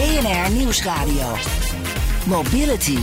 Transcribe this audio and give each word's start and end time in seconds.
BNR 0.00 0.56
Nieuwsradio. 0.56 1.34
Mobility. 2.26 2.98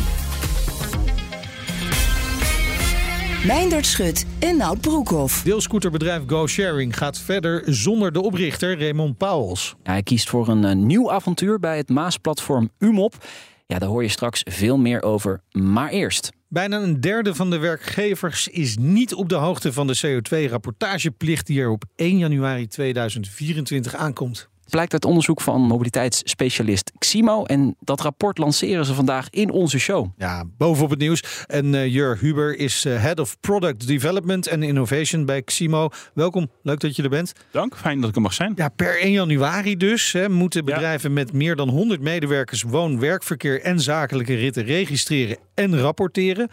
Meindert 3.46 3.86
Schut 3.86 4.26
en 4.40 4.58
Nout 4.58 4.82
Broekhoff. 4.82 5.44
Deelscooterbedrijf 5.44 6.22
GoSharing 6.28 6.98
gaat 6.98 7.20
verder 7.20 7.64
zonder 7.66 8.12
de 8.12 8.22
oprichter 8.22 8.80
Raymond 8.80 9.18
Pauwels. 9.18 9.76
hij 9.84 10.04
kiest 10.04 10.30
voor 10.30 10.48
een, 10.48 10.64
een 10.64 10.86
nieuw 10.86 11.12
avontuur 11.12 11.60
bij 11.60 11.78
het 11.78 11.90
Maasplatform 11.90 12.70
UMOP. 12.80 13.26
Ja, 13.68 13.80
daar 13.80 13.90
hoor 13.90 14.04
je 14.04 14.10
straks 14.10 14.42
veel 14.50 14.78
meer 14.78 15.02
over. 15.02 15.42
Maar 15.52 15.90
eerst. 15.90 16.32
Bijna 16.48 16.78
een 16.78 17.02
derde 17.02 17.36
van 17.36 17.50
de 17.50 17.58
werkgevers 17.58 18.48
is 18.48 18.78
niet 18.78 19.14
op 19.14 19.30
de 19.30 19.36
hoogte 19.36 19.74
van 19.74 19.88
de 19.88 19.98
CO2-rapportageplicht 20.06 21.46
die 21.46 21.62
er 21.62 21.70
op 21.70 21.84
1 21.96 22.18
januari 22.18 22.68
2024 22.68 23.96
aankomt 23.96 24.50
blijkt 24.70 24.94
uit 24.94 25.06
onderzoek 25.06 25.42
van 25.42 25.62
mobiliteitsspecialist 25.62 26.92
Ximo. 26.98 27.44
En 27.44 27.76
dat 27.80 28.02
rapport 28.02 28.38
lanceren 28.38 28.86
ze 28.86 28.94
vandaag 28.94 29.30
in 29.30 29.52
onze 29.52 29.80
show. 29.80 30.08
Ja, 30.18 30.44
bovenop 30.58 30.90
het 30.90 31.00
nieuws. 31.00 31.24
En 31.46 31.74
uh, 31.74 31.86
Jur 31.88 32.18
Huber 32.20 32.58
is 32.58 32.86
uh, 32.86 33.02
Head 33.02 33.20
of 33.20 33.40
Product 33.40 33.88
Development 33.88 34.52
and 34.52 34.64
Innovation 34.64 35.26
bij 35.26 35.42
Ximo. 35.42 35.90
Welkom, 36.14 36.52
leuk 36.62 36.80
dat 36.80 36.96
je 36.96 37.04
er 37.04 37.10
bent. 37.10 37.34
Dank, 37.52 37.78
fijn 37.78 38.00
dat 38.00 38.10
ik 38.10 38.16
er 38.16 38.22
mag 38.22 38.34
zijn. 38.34 38.54
Ja, 38.56 38.70
per 38.70 39.00
1 39.00 39.12
januari 39.12 39.78
dus 39.78 40.12
hè, 40.12 40.30
moeten 40.30 40.66
bedrijven 40.66 41.14
met 41.14 41.34
meer 41.34 41.56
dan 41.56 41.70
100 41.70 42.02
medewerkers 42.02 42.62
woon, 42.62 43.00
werkverkeer 43.00 43.62
en 43.62 43.80
zakelijke 43.80 44.36
ritten 44.36 44.64
registreren 44.64 45.38
en 45.54 45.80
rapporteren. 45.80 46.50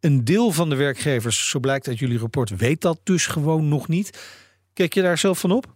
Een 0.00 0.24
deel 0.24 0.50
van 0.50 0.68
de 0.70 0.76
werkgevers, 0.76 1.48
zo 1.48 1.60
blijkt 1.60 1.88
uit 1.88 1.98
jullie 1.98 2.18
rapport, 2.18 2.56
weet 2.56 2.80
dat 2.80 3.00
dus 3.04 3.26
gewoon 3.26 3.68
nog 3.68 3.88
niet. 3.88 4.18
Kijk 4.72 4.94
je 4.94 5.02
daar 5.02 5.18
zelf 5.18 5.38
van 5.38 5.50
op? 5.50 5.66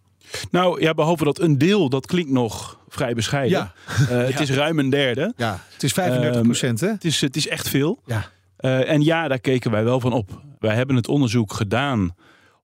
Nou 0.51 0.81
ja, 0.81 0.95
behalve 0.95 1.25
dat 1.25 1.41
een 1.41 1.59
deel, 1.59 1.89
dat 1.89 2.07
klinkt 2.07 2.31
nog 2.31 2.79
vrij 2.89 3.15
bescheiden. 3.15 3.59
Ja. 3.59 3.73
Uh, 4.01 4.09
het 4.09 4.41
is 4.49 4.51
ruim 4.51 4.79
een 4.79 4.91
derde. 4.91 5.33
Ja, 5.37 5.61
het 5.73 5.83
is 5.83 5.93
35 5.93 6.43
procent 6.43 6.81
hè? 6.81 6.89
Het 6.89 7.05
is, 7.05 7.21
het 7.21 7.37
is 7.37 7.49
echt 7.49 7.69
veel. 7.69 8.03
Ja. 8.07 8.31
Uh, 8.61 8.91
en 8.91 9.03
ja, 9.03 9.29
daar 9.29 9.41
keken 9.41 9.71
wij 9.71 9.85
wel 9.85 10.01
van 10.01 10.13
op. 10.13 10.41
Wij 10.59 10.75
hebben 10.75 10.97
het 10.97 11.09
onderzoek 11.09 11.53
gedaan 11.53 12.15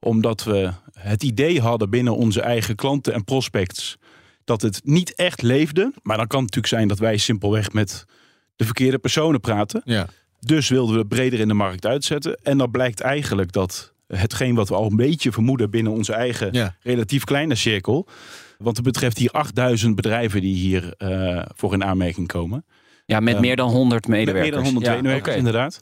omdat 0.01 0.45
we 0.45 0.71
het 0.99 1.23
idee 1.23 1.61
hadden 1.61 1.91
binnen 1.91 2.17
onze 2.17 2.41
eigen 2.41 2.77
klanten 2.77 3.13
en 3.13 3.25
prospects 3.25 3.99
dat 4.45 4.63
het 4.63 4.81
niet 4.85 5.15
echt 5.15 5.43
leefde. 5.43 5.93
Maar 6.03 6.17
dan 6.17 6.27
kan 6.27 6.43
het 6.43 6.55
natuurlijk 6.55 6.75
zijn 6.75 6.89
dat 6.89 6.99
wij 6.99 7.17
simpelweg 7.17 7.73
met 7.73 8.05
de 8.57 8.65
verkeerde 8.65 8.99
personen 8.99 9.41
praten. 9.41 9.83
Ja. 9.85 10.07
Dus 10.41 10.69
wilden 10.69 10.97
we 10.97 11.07
breder 11.07 11.41
in 11.41 11.49
de 11.49 11.55
markt 11.55 11.87
uitzetten. 11.87 12.39
En 12.43 12.59
dan 12.59 12.71
blijkt 12.71 13.01
eigenlijk 13.01 13.53
dat 13.53 13.92
hetgeen 14.17 14.55
wat 14.55 14.69
we 14.69 14.75
al 14.75 14.91
een 14.91 14.97
beetje 14.97 15.33
vermoeden 15.33 15.71
binnen 15.71 15.93
onze 15.93 16.13
eigen 16.13 16.77
relatief 16.83 17.25
kleine 17.25 17.55
cirkel. 17.55 18.09
Want 18.59 18.77
het 18.77 18.85
betreft 18.85 19.19
hier 19.19 19.31
8000 19.31 19.95
bedrijven 19.95 20.41
die 20.41 20.55
hier 20.55 20.95
uh, 20.99 21.43
voor 21.55 21.73
in 21.73 21.85
aanmerking 21.85 22.27
komen. 22.27 22.65
Ja, 23.07 23.21
met 23.21 23.41
meer 23.41 23.57
dan 23.57 23.71
100 23.71 24.07
medewerkers. 24.09 24.43
Met 24.43 24.55
meer 24.55 24.65
dan 24.65 24.73
100 24.73 24.95
medewerkers, 24.95 25.37
inderdaad. 25.37 25.81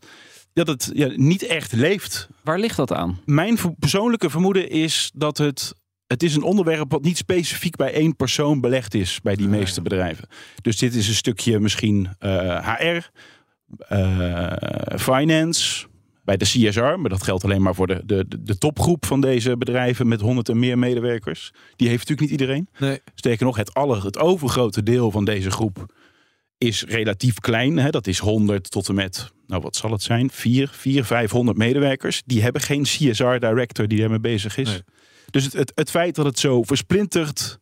Dat 0.52 0.66
het 0.66 0.90
ja, 0.94 1.08
niet 1.14 1.42
echt 1.42 1.72
leeft. 1.72 2.28
Waar 2.42 2.58
ligt 2.58 2.76
dat 2.76 2.92
aan? 2.92 3.20
Mijn 3.24 3.58
persoonlijke 3.78 4.30
vermoeden 4.30 4.70
is 4.70 5.10
dat 5.14 5.38
het 5.38 5.74
het 6.06 6.22
is 6.22 6.34
een 6.34 6.42
onderwerp 6.42 6.92
wat 6.92 7.02
niet 7.02 7.16
specifiek 7.16 7.76
bij 7.76 7.92
één 7.92 8.16
persoon 8.16 8.60
belegd 8.60 8.94
is 8.94 9.20
bij 9.22 9.34
die 9.34 9.48
meeste 9.48 9.82
bedrijven. 9.82 10.28
Dus 10.62 10.78
dit 10.78 10.94
is 10.94 11.08
een 11.08 11.14
stukje 11.14 11.60
misschien 11.60 12.08
HR, 12.18 12.84
uh, 12.84 13.00
uh, 13.90 14.98
finance, 14.98 15.86
bij 16.24 16.36
de 16.36 16.44
CSR, 16.44 16.80
maar 16.80 17.08
dat 17.08 17.22
geldt 17.22 17.44
alleen 17.44 17.62
maar 17.62 17.74
voor 17.74 17.86
de, 17.86 18.02
de, 18.04 18.26
de 18.40 18.58
topgroep 18.58 19.06
van 19.06 19.20
deze 19.20 19.56
bedrijven 19.56 20.08
met 20.08 20.20
100 20.20 20.48
en 20.48 20.58
meer 20.58 20.78
medewerkers. 20.78 21.52
Die 21.76 21.88
heeft 21.88 22.08
natuurlijk 22.08 22.30
niet 22.30 22.40
iedereen. 22.40 22.68
Nee. 22.78 23.00
Sterker 23.14 23.46
nog, 23.46 23.56
het, 23.56 23.74
aller, 23.74 24.04
het 24.04 24.18
overgrote 24.18 24.82
deel 24.82 25.10
van 25.10 25.24
deze 25.24 25.50
groep 25.50 25.86
is 26.58 26.84
relatief 26.84 27.38
klein. 27.38 27.76
Hè? 27.76 27.90
Dat 27.90 28.06
is 28.06 28.18
100 28.18 28.70
tot 28.70 28.88
en 28.88 28.94
met, 28.94 29.32
nou 29.46 29.62
wat 29.62 29.76
zal 29.76 29.90
het 29.90 30.02
zijn, 30.02 30.30
4, 30.30 30.68
4 30.72 31.04
500 31.04 31.58
medewerkers. 31.58 32.22
Die 32.26 32.42
hebben 32.42 32.62
geen 32.62 32.82
CSR-director 32.82 33.88
die 33.88 33.98
daarmee 33.98 34.20
bezig 34.20 34.56
is. 34.56 34.82
Dus 35.30 35.44
het, 35.44 35.52
het, 35.52 35.72
het 35.74 35.90
feit 35.90 36.14
dat 36.14 36.24
het 36.24 36.38
zo 36.38 36.62
versplinterd 36.62 37.58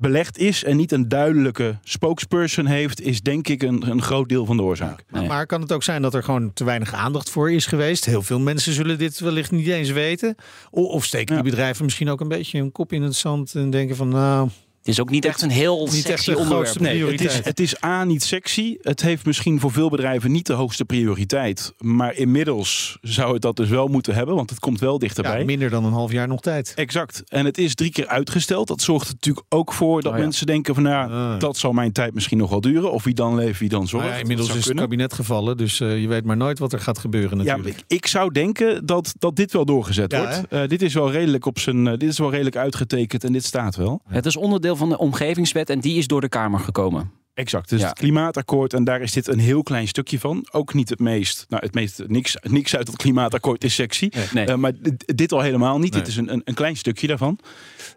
belegd 0.00 0.38
is 0.38 0.64
en 0.64 0.76
niet 0.76 0.92
een 0.92 1.08
duidelijke 1.08 1.78
spokesperson 1.82 2.66
heeft, 2.66 3.00
is 3.00 3.22
denk 3.22 3.48
ik 3.48 3.62
een, 3.62 3.90
een 3.90 4.02
groot 4.02 4.28
deel 4.28 4.46
van 4.46 4.56
de 4.56 4.62
oorzaak. 4.62 5.04
Maar 5.10 5.46
kan 5.46 5.60
het 5.60 5.72
ook 5.72 5.82
zijn 5.82 6.02
dat 6.02 6.14
er 6.14 6.22
gewoon 6.22 6.52
te 6.52 6.64
weinig 6.64 6.92
aandacht 6.92 7.30
voor 7.30 7.52
is 7.52 7.66
geweest? 7.66 8.04
Heel 8.04 8.22
veel 8.22 8.40
mensen 8.40 8.72
zullen 8.72 8.98
dit 8.98 9.20
wellicht 9.20 9.50
niet 9.50 9.66
eens 9.66 9.90
weten. 9.90 10.34
Of, 10.70 11.04
steken 11.04 11.34
die 11.34 11.44
bedrijven 11.44 11.84
misschien 11.84 12.08
ook 12.08 12.20
een 12.20 12.28
beetje 12.28 12.58
hun 12.58 12.72
kop 12.72 12.92
in 12.92 13.02
het 13.02 13.14
zand 13.14 13.54
en 13.54 13.70
denken 13.70 13.96
van 13.96 14.08
nou, 14.08 14.48
het 14.80 14.88
is 14.88 15.00
ook 15.00 15.10
niet 15.10 15.24
echt 15.24 15.42
een 15.42 15.50
heel 15.50 15.88
niet 15.92 16.04
sexy 16.04 16.32
onderwerp. 16.32 16.78
Nee, 16.78 17.04
het 17.06 17.20
is, 17.20 17.40
het 17.44 17.60
is 17.60 17.84
A, 17.84 18.04
niet 18.04 18.22
sexy. 18.22 18.76
Het 18.80 19.02
heeft 19.02 19.26
misschien 19.26 19.60
voor 19.60 19.72
veel 19.72 19.90
bedrijven 19.90 20.32
niet 20.32 20.46
de 20.46 20.52
hoogste 20.52 20.84
prioriteit. 20.84 21.72
Maar 21.78 22.14
inmiddels 22.16 22.98
zou 23.00 23.32
het 23.32 23.42
dat 23.42 23.56
dus 23.56 23.68
wel 23.68 23.88
moeten 23.88 24.14
hebben, 24.14 24.34
want 24.34 24.50
het 24.50 24.58
komt 24.58 24.80
wel 24.80 24.98
dichterbij. 24.98 25.38
Ja, 25.38 25.44
minder 25.44 25.70
dan 25.70 25.84
een 25.84 25.92
half 25.92 26.12
jaar 26.12 26.28
nog 26.28 26.40
tijd. 26.40 26.72
Exact. 26.74 27.22
En 27.28 27.44
het 27.44 27.58
is 27.58 27.74
drie 27.74 27.90
keer 27.90 28.06
uitgesteld. 28.06 28.68
Dat 28.68 28.80
zorgt 28.80 29.06
er 29.06 29.14
natuurlijk 29.14 29.46
ook 29.48 29.72
voor 29.72 30.02
dat 30.02 30.12
oh 30.12 30.18
mensen 30.18 30.46
denken 30.46 30.74
van 30.74 30.82
nou, 30.82 31.10
uh. 31.10 31.38
dat 31.38 31.56
zal 31.56 31.72
mijn 31.72 31.92
tijd 31.92 32.14
misschien 32.14 32.38
nog 32.38 32.50
wel 32.50 32.60
duren. 32.60 32.92
Of 32.92 33.04
wie 33.04 33.14
dan 33.14 33.34
leeft, 33.34 33.58
wie 33.58 33.68
dan 33.68 33.88
zorgt. 33.88 34.08
Ja, 34.08 34.14
inmiddels 34.14 34.54
is 34.54 34.64
het 34.64 34.76
kabinet 34.76 35.12
gevallen, 35.12 35.56
dus 35.56 35.80
uh, 35.80 36.00
je 36.00 36.08
weet 36.08 36.24
maar 36.24 36.36
nooit 36.36 36.58
wat 36.58 36.72
er 36.72 36.80
gaat 36.80 36.98
gebeuren 36.98 37.36
natuurlijk. 37.36 37.76
Ja, 37.76 37.96
ik, 37.96 38.06
zou 38.06 38.32
denken 38.32 38.86
dat, 38.86 39.12
dat 39.18 39.36
dit 39.36 39.52
wel 39.52 39.64
doorgezet 39.64 40.16
wordt. 40.16 40.42
Uh, 40.50 40.66
dit 40.66 40.82
is 40.82 40.94
wel 40.94 41.10
redelijk 41.10 41.46
op 41.46 41.58
zijn, 41.58 41.84
dit 41.84 42.02
is 42.02 42.18
wel 42.18 42.30
redelijk 42.30 42.56
uitgetekend 42.56 43.24
en 43.24 43.32
dit 43.32 43.44
staat 43.44 43.76
wel. 43.76 44.00
Het 44.08 44.26
is 44.26 44.36
onderdeel 44.36 44.69
van 44.76 44.88
de 44.88 44.98
omgevingswet 44.98 45.70
en 45.70 45.80
die 45.80 45.98
is 45.98 46.06
door 46.06 46.20
de 46.20 46.28
Kamer 46.28 46.60
gekomen. 46.60 47.12
Exact, 47.34 47.68
dus 47.68 47.82
het 47.82 47.92
klimaatakkoord 47.92 48.74
en 48.74 48.84
daar 48.84 49.00
is 49.00 49.12
dit 49.12 49.28
een 49.28 49.38
heel 49.38 49.62
klein 49.62 49.88
stukje 49.88 50.18
van. 50.18 50.46
Ook 50.50 50.74
niet 50.74 50.88
het 50.88 50.98
meest, 50.98 51.46
nou 51.48 51.62
het 51.64 51.74
meest, 51.74 52.02
niks, 52.06 52.36
niks 52.42 52.76
uit 52.76 52.86
het 52.86 52.96
klimaatakkoord 52.96 53.64
is 53.64 53.74
sexy. 53.74 54.10
Nee. 54.32 54.48
Uh, 54.48 54.54
maar 54.54 54.72
dit 54.96 55.32
al 55.32 55.40
helemaal 55.40 55.78
niet, 55.78 55.92
dit 55.92 56.06
is 56.06 56.16
een, 56.16 56.32
een, 56.32 56.42
een, 56.44 56.54
klein 56.54 56.76
stukje 56.76 57.06
daarvan. 57.06 57.38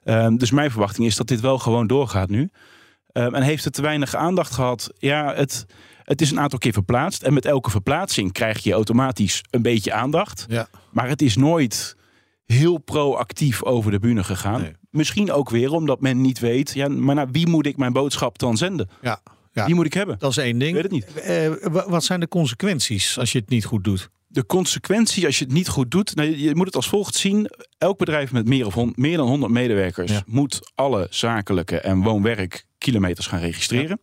Uh, 0.04 0.28
dus 0.38 0.52
mijn 0.52 0.72
verwachting 0.72 1.08
is 1.08 1.16
dat 1.16 1.28
dit 1.28 1.40
wel 1.40 1.60
gewoon 1.60 1.88
doorgaat 1.88 2.30
nu. 2.30 2.50
Uh, 3.14 3.36
en 3.36 3.42
heeft 3.42 3.64
het 3.64 3.74
te 3.74 3.82
weinig 3.82 4.16
aandacht 4.16 4.54
gehad? 4.54 4.92
Ja, 4.98 5.34
het, 5.36 5.66
het 6.04 6.22
is 6.22 6.32
een 6.32 6.40
aantal 6.40 6.60
keer 6.60 6.74
verplaatst. 6.74 7.24
En 7.24 7.34
met 7.34 7.46
elke 7.46 7.70
verplaatsing 7.70 8.32
krijg 8.32 8.64
je 8.64 8.74
automatisch 8.74 9.42
een 9.50 9.62
beetje 9.62 9.94
aandacht. 9.94 10.46
Ja. 10.50 10.68
Maar 10.92 11.10
het 11.10 11.22
is 11.22 11.36
nooit 11.36 11.96
heel 12.54 12.78
proactief 12.78 13.64
over 13.64 13.92
de 13.92 14.00
bühne 14.00 14.24
gegaan. 14.24 14.76
Misschien 14.90 15.32
ook 15.32 15.50
weer 15.50 15.72
omdat 15.72 16.02
men 16.02 16.22
niet 16.22 16.40
weet, 16.40 16.74
ja, 16.74 16.88
maar 16.88 17.16
naar 17.16 17.32
wie 17.32 17.48
moet 17.48 17.66
ik 17.66 17.78
mijn 17.78 17.94
boodschap 17.94 18.40
dan 18.40 18.58
zenden? 18.58 18.90
Ja, 19.02 19.22
ja. 19.54 19.66
Wie 19.66 19.76
moet 19.76 19.86
ik 19.86 19.94
hebben? 19.94 20.20
Dat 20.20 20.32
is 20.32 20.38
één 20.38 20.60
ding. 20.60 20.74
weet 20.74 20.84
het 20.84 20.92
niet. 20.92 21.14
Eh, 21.14 21.52
wat 21.88 22.04
zijn 22.04 22.20
de 22.20 22.28
consequenties 22.28 23.20
als 23.20 23.32
je 23.32 23.40
het 23.40 23.50
niet 23.50 23.66
goed 23.66 23.84
doet? 23.84 24.10
De 24.28 24.46
consequentie 24.46 25.26
als 25.26 25.40
je 25.40 25.46
het 25.46 25.54
niet 25.54 25.68
goed 25.68 25.92
doet, 25.92 26.16
nou, 26.16 26.38
je 26.38 26.56
moet 26.56 26.66
het 26.66 26.76
als 26.76 26.88
volgt 26.88 27.16
zien. 27.16 27.50
Elk 27.78 27.98
bedrijf 27.98 28.32
met 28.32 28.48
meer, 28.48 28.66
of 28.66 28.76
meer 28.96 29.18
dan 29.18 29.28
100 29.28 29.52
medewerkers 29.52 30.12
moet 30.26 30.72
alle 30.76 31.08
zakelijke 31.10 31.80
en 31.80 32.02
woon-werk-kilometers 32.02 33.28
gaan 33.28 33.40
registreren. 33.40 34.00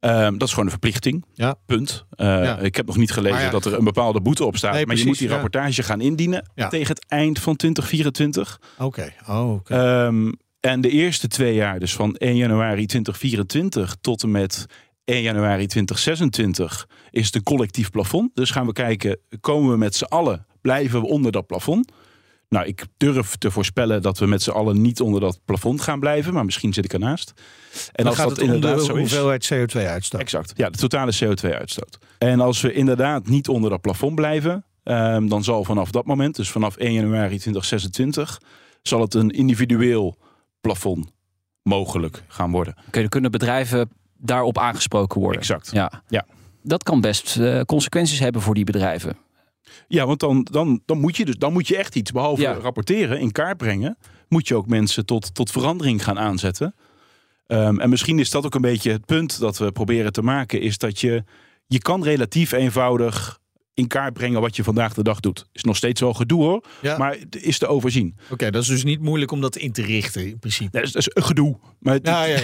Um, 0.00 0.32
dat 0.38 0.42
is 0.42 0.50
gewoon 0.50 0.64
een 0.64 0.70
verplichting. 0.70 1.24
Ja. 1.34 1.54
Punt. 1.66 2.04
Uh, 2.16 2.62
Ik 2.62 2.76
heb 2.76 2.86
nog 2.86 2.96
niet 2.96 3.10
gelezen 3.10 3.50
dat 3.50 3.64
er 3.64 3.74
een 3.74 3.84
bepaalde 3.84 4.20
boete 4.20 4.44
op 4.44 4.56
staat. 4.56 4.72
Nee, 4.72 4.86
maar 4.86 4.96
je 4.96 5.06
moet 5.06 5.18
die 5.18 5.28
rapportage 5.28 5.82
gaan 5.82 6.00
indienen 6.00 6.50
tegen 6.68 6.88
het 6.94 7.04
eind 7.08 7.38
van 7.38 7.56
2024. 7.56 8.60
Oké. 8.78 9.12
Oh, 9.28 9.52
okay. 9.52 10.06
um, 10.06 10.32
en 10.60 10.80
de 10.80 10.88
eerste 10.90 11.28
twee 11.28 11.54
jaar, 11.54 11.78
dus 11.78 11.94
van 11.94 12.14
1 12.16 12.36
januari 12.36 12.86
2024 12.86 13.96
tot 14.00 14.22
en 14.22 14.30
met 14.30 14.66
1 15.04 15.22
januari 15.22 15.66
2026, 15.66 16.88
is 17.10 17.26
het 17.26 17.34
een 17.34 17.42
collectief 17.42 17.90
plafond. 17.90 18.30
Dus 18.34 18.50
gaan 18.50 18.66
we 18.66 18.72
kijken, 18.72 19.18
komen 19.40 19.70
we 19.70 19.76
met 19.76 19.94
z'n 19.94 20.04
allen, 20.04 20.46
blijven 20.60 21.00
we 21.00 21.06
onder 21.06 21.32
dat 21.32 21.46
plafond? 21.46 21.92
Nou, 22.50 22.66
ik 22.66 22.86
durf 22.96 23.36
te 23.36 23.50
voorspellen 23.50 24.02
dat 24.02 24.18
we 24.18 24.26
met 24.26 24.42
z'n 24.42 24.50
allen 24.50 24.80
niet 24.80 25.00
onder 25.00 25.20
dat 25.20 25.40
plafond 25.44 25.80
gaan 25.80 26.00
blijven, 26.00 26.34
maar 26.34 26.44
misschien 26.44 26.72
zit 26.72 26.84
ik 26.84 26.92
ernaast. 26.92 27.32
En 27.92 28.06
als 28.06 28.16
dat 28.16 28.38
inderdaad 28.38 28.84
zo 28.84 28.94
is. 28.94 28.98
hoeveelheid 28.98 29.52
CO2-uitstoot. 29.54 30.20
Exact. 30.20 30.52
Ja, 30.56 30.70
de 30.70 30.78
totale 30.78 31.12
CO2-uitstoot. 31.24 31.98
En 32.18 32.40
als 32.40 32.60
we 32.60 32.72
inderdaad 32.72 33.26
niet 33.28 33.48
onder 33.48 33.70
dat 33.70 33.80
plafond 33.80 34.14
blijven, 34.14 34.64
um, 34.84 35.28
dan 35.28 35.44
zal 35.44 35.64
vanaf 35.64 35.90
dat 35.90 36.06
moment, 36.06 36.36
dus 36.36 36.50
vanaf 36.50 36.76
1 36.76 36.92
januari 36.92 37.38
2026, 37.38 38.40
zal 38.82 39.00
het 39.00 39.14
een 39.14 39.30
individueel 39.30 40.16
plafond 40.60 41.12
mogelijk 41.62 42.24
gaan 42.28 42.50
worden. 42.50 42.74
Oké, 42.86 43.00
dan 43.00 43.08
kunnen 43.08 43.30
bedrijven 43.30 43.90
daarop 44.16 44.58
aangesproken 44.58 45.20
worden. 45.20 45.40
Exact. 45.40 45.70
Ja. 45.72 46.02
Ja. 46.08 46.26
Dat 46.62 46.82
kan 46.82 47.00
best 47.00 47.36
eh, 47.36 47.60
consequenties 47.60 48.18
hebben 48.18 48.42
voor 48.42 48.54
die 48.54 48.64
bedrijven. 48.64 49.16
Ja, 49.92 50.06
want 50.06 50.20
dan, 50.20 50.46
dan, 50.50 50.82
dan, 50.86 51.00
moet 51.00 51.16
je 51.16 51.24
dus, 51.24 51.36
dan 51.36 51.52
moet 51.52 51.68
je 51.68 51.76
echt 51.76 51.96
iets, 51.96 52.12
behalve 52.12 52.42
Ja. 52.42 52.52
rapporteren, 52.52 53.20
in 53.20 53.32
kaart 53.32 53.56
brengen, 53.56 53.98
moet 54.28 54.48
je 54.48 54.54
ook 54.54 54.66
mensen 54.66 55.06
tot, 55.06 55.34
tot 55.34 55.50
verandering 55.50 56.04
gaan 56.04 56.18
aanzetten. 56.18 56.74
Ehm, 57.46 57.78
en 57.80 57.90
misschien 57.90 58.18
is 58.18 58.30
dat 58.30 58.44
ook 58.44 58.54
een 58.54 58.60
beetje 58.60 58.90
het 58.92 59.06
punt 59.06 59.38
dat 59.40 59.58
we 59.58 59.72
proberen 59.72 60.12
te 60.12 60.22
maken, 60.22 60.60
is 60.60 60.78
dat 60.78 61.00
je, 61.00 61.24
je 61.66 61.78
kan 61.78 62.02
relatief 62.02 62.52
eenvoudig 62.52 63.39
in 63.80 63.86
kaart 63.86 64.12
brengen 64.12 64.40
wat 64.40 64.56
je 64.56 64.64
vandaag 64.64 64.94
de 64.94 65.02
dag 65.02 65.20
doet. 65.20 65.46
Is 65.52 65.62
nog 65.62 65.76
steeds 65.76 66.00
wel 66.00 66.12
gedoe 66.14 66.42
hoor, 66.42 66.64
Ja. 66.82 66.98
maar 66.98 67.16
het 67.18 67.42
is 67.42 67.58
te 67.58 67.66
overzien. 67.66 68.16
Oké, 68.30 68.50
dat 68.50 68.62
is 68.62 68.68
dus 68.68 68.84
niet 68.84 69.00
moeilijk 69.00 69.30
om 69.30 69.40
dat 69.40 69.56
in 69.56 69.72
te 69.72 69.82
richten 69.82 70.26
in 70.26 70.38
principe. 70.38 70.68
Nee, 70.72 70.82
dat, 70.86 70.96
is, 70.96 71.04
dat 71.04 71.16
is 71.16 71.24
gedoe, 71.24 71.56
maar 71.78 71.94
het, 71.94 72.06
Ja, 72.06 72.24
ja, 72.24 72.34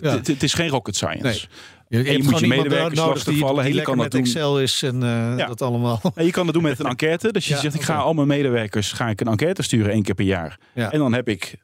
ja. 0.00 0.10
het- 0.16 0.42
is 0.42 0.54
geen 0.54 0.68
rocket 0.68 0.96
science. 0.96 1.22
Nee. 1.22 1.40
Je, 1.88 2.04
je 2.04 2.10
hebt 2.10 2.24
moet 2.24 2.38
je 2.38 2.46
medewerkers 2.46 3.24
die, 3.24 3.34
die 3.34 3.74
Je 3.74 3.82
kan 3.82 3.96
met 3.96 4.02
dat 4.04 4.10
doen. 4.10 4.20
Excel 4.20 4.60
is 4.60 4.82
en 4.82 5.02
eh, 5.02 5.08
Ja. 5.36 5.46
dat 5.46 5.62
allemaal. 5.62 6.00
En 6.14 6.24
je 6.24 6.30
kan 6.30 6.44
dat 6.44 6.54
doen 6.54 6.62
met 6.62 6.78
een 6.78 6.86
enquête. 6.96 7.32
Dus 7.32 7.46
je 7.48 7.54
Ja, 7.54 7.60
zegt, 7.60 7.74
ik 7.74 7.82
ga 7.82 7.96
al 7.96 8.14
mijn 8.14 8.28
medewerkers 8.28 8.92
ga 8.92 9.08
ik 9.08 9.20
een 9.20 9.26
enquête 9.28 9.62
sturen 9.62 9.92
één 9.92 10.02
keer 10.02 10.14
per 10.14 10.24
jaar. 10.24 10.58
Ja. 10.74 10.92
En 10.92 10.98
dan 10.98 11.12
heb 11.12 11.28
ik 11.28 11.54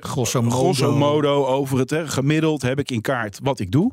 Grosso 0.00 0.42
modo. 0.42 0.56
grosso 0.56 0.96
modo 0.96 1.44
over 1.46 1.78
het 1.78 1.90
hè, 1.90 2.08
gemiddeld 2.08 2.62
heb 2.62 2.78
ik 2.78 2.90
in 2.90 3.00
kaart 3.00 3.38
wat 3.42 3.60
ik 3.60 3.70
doe. 3.70 3.92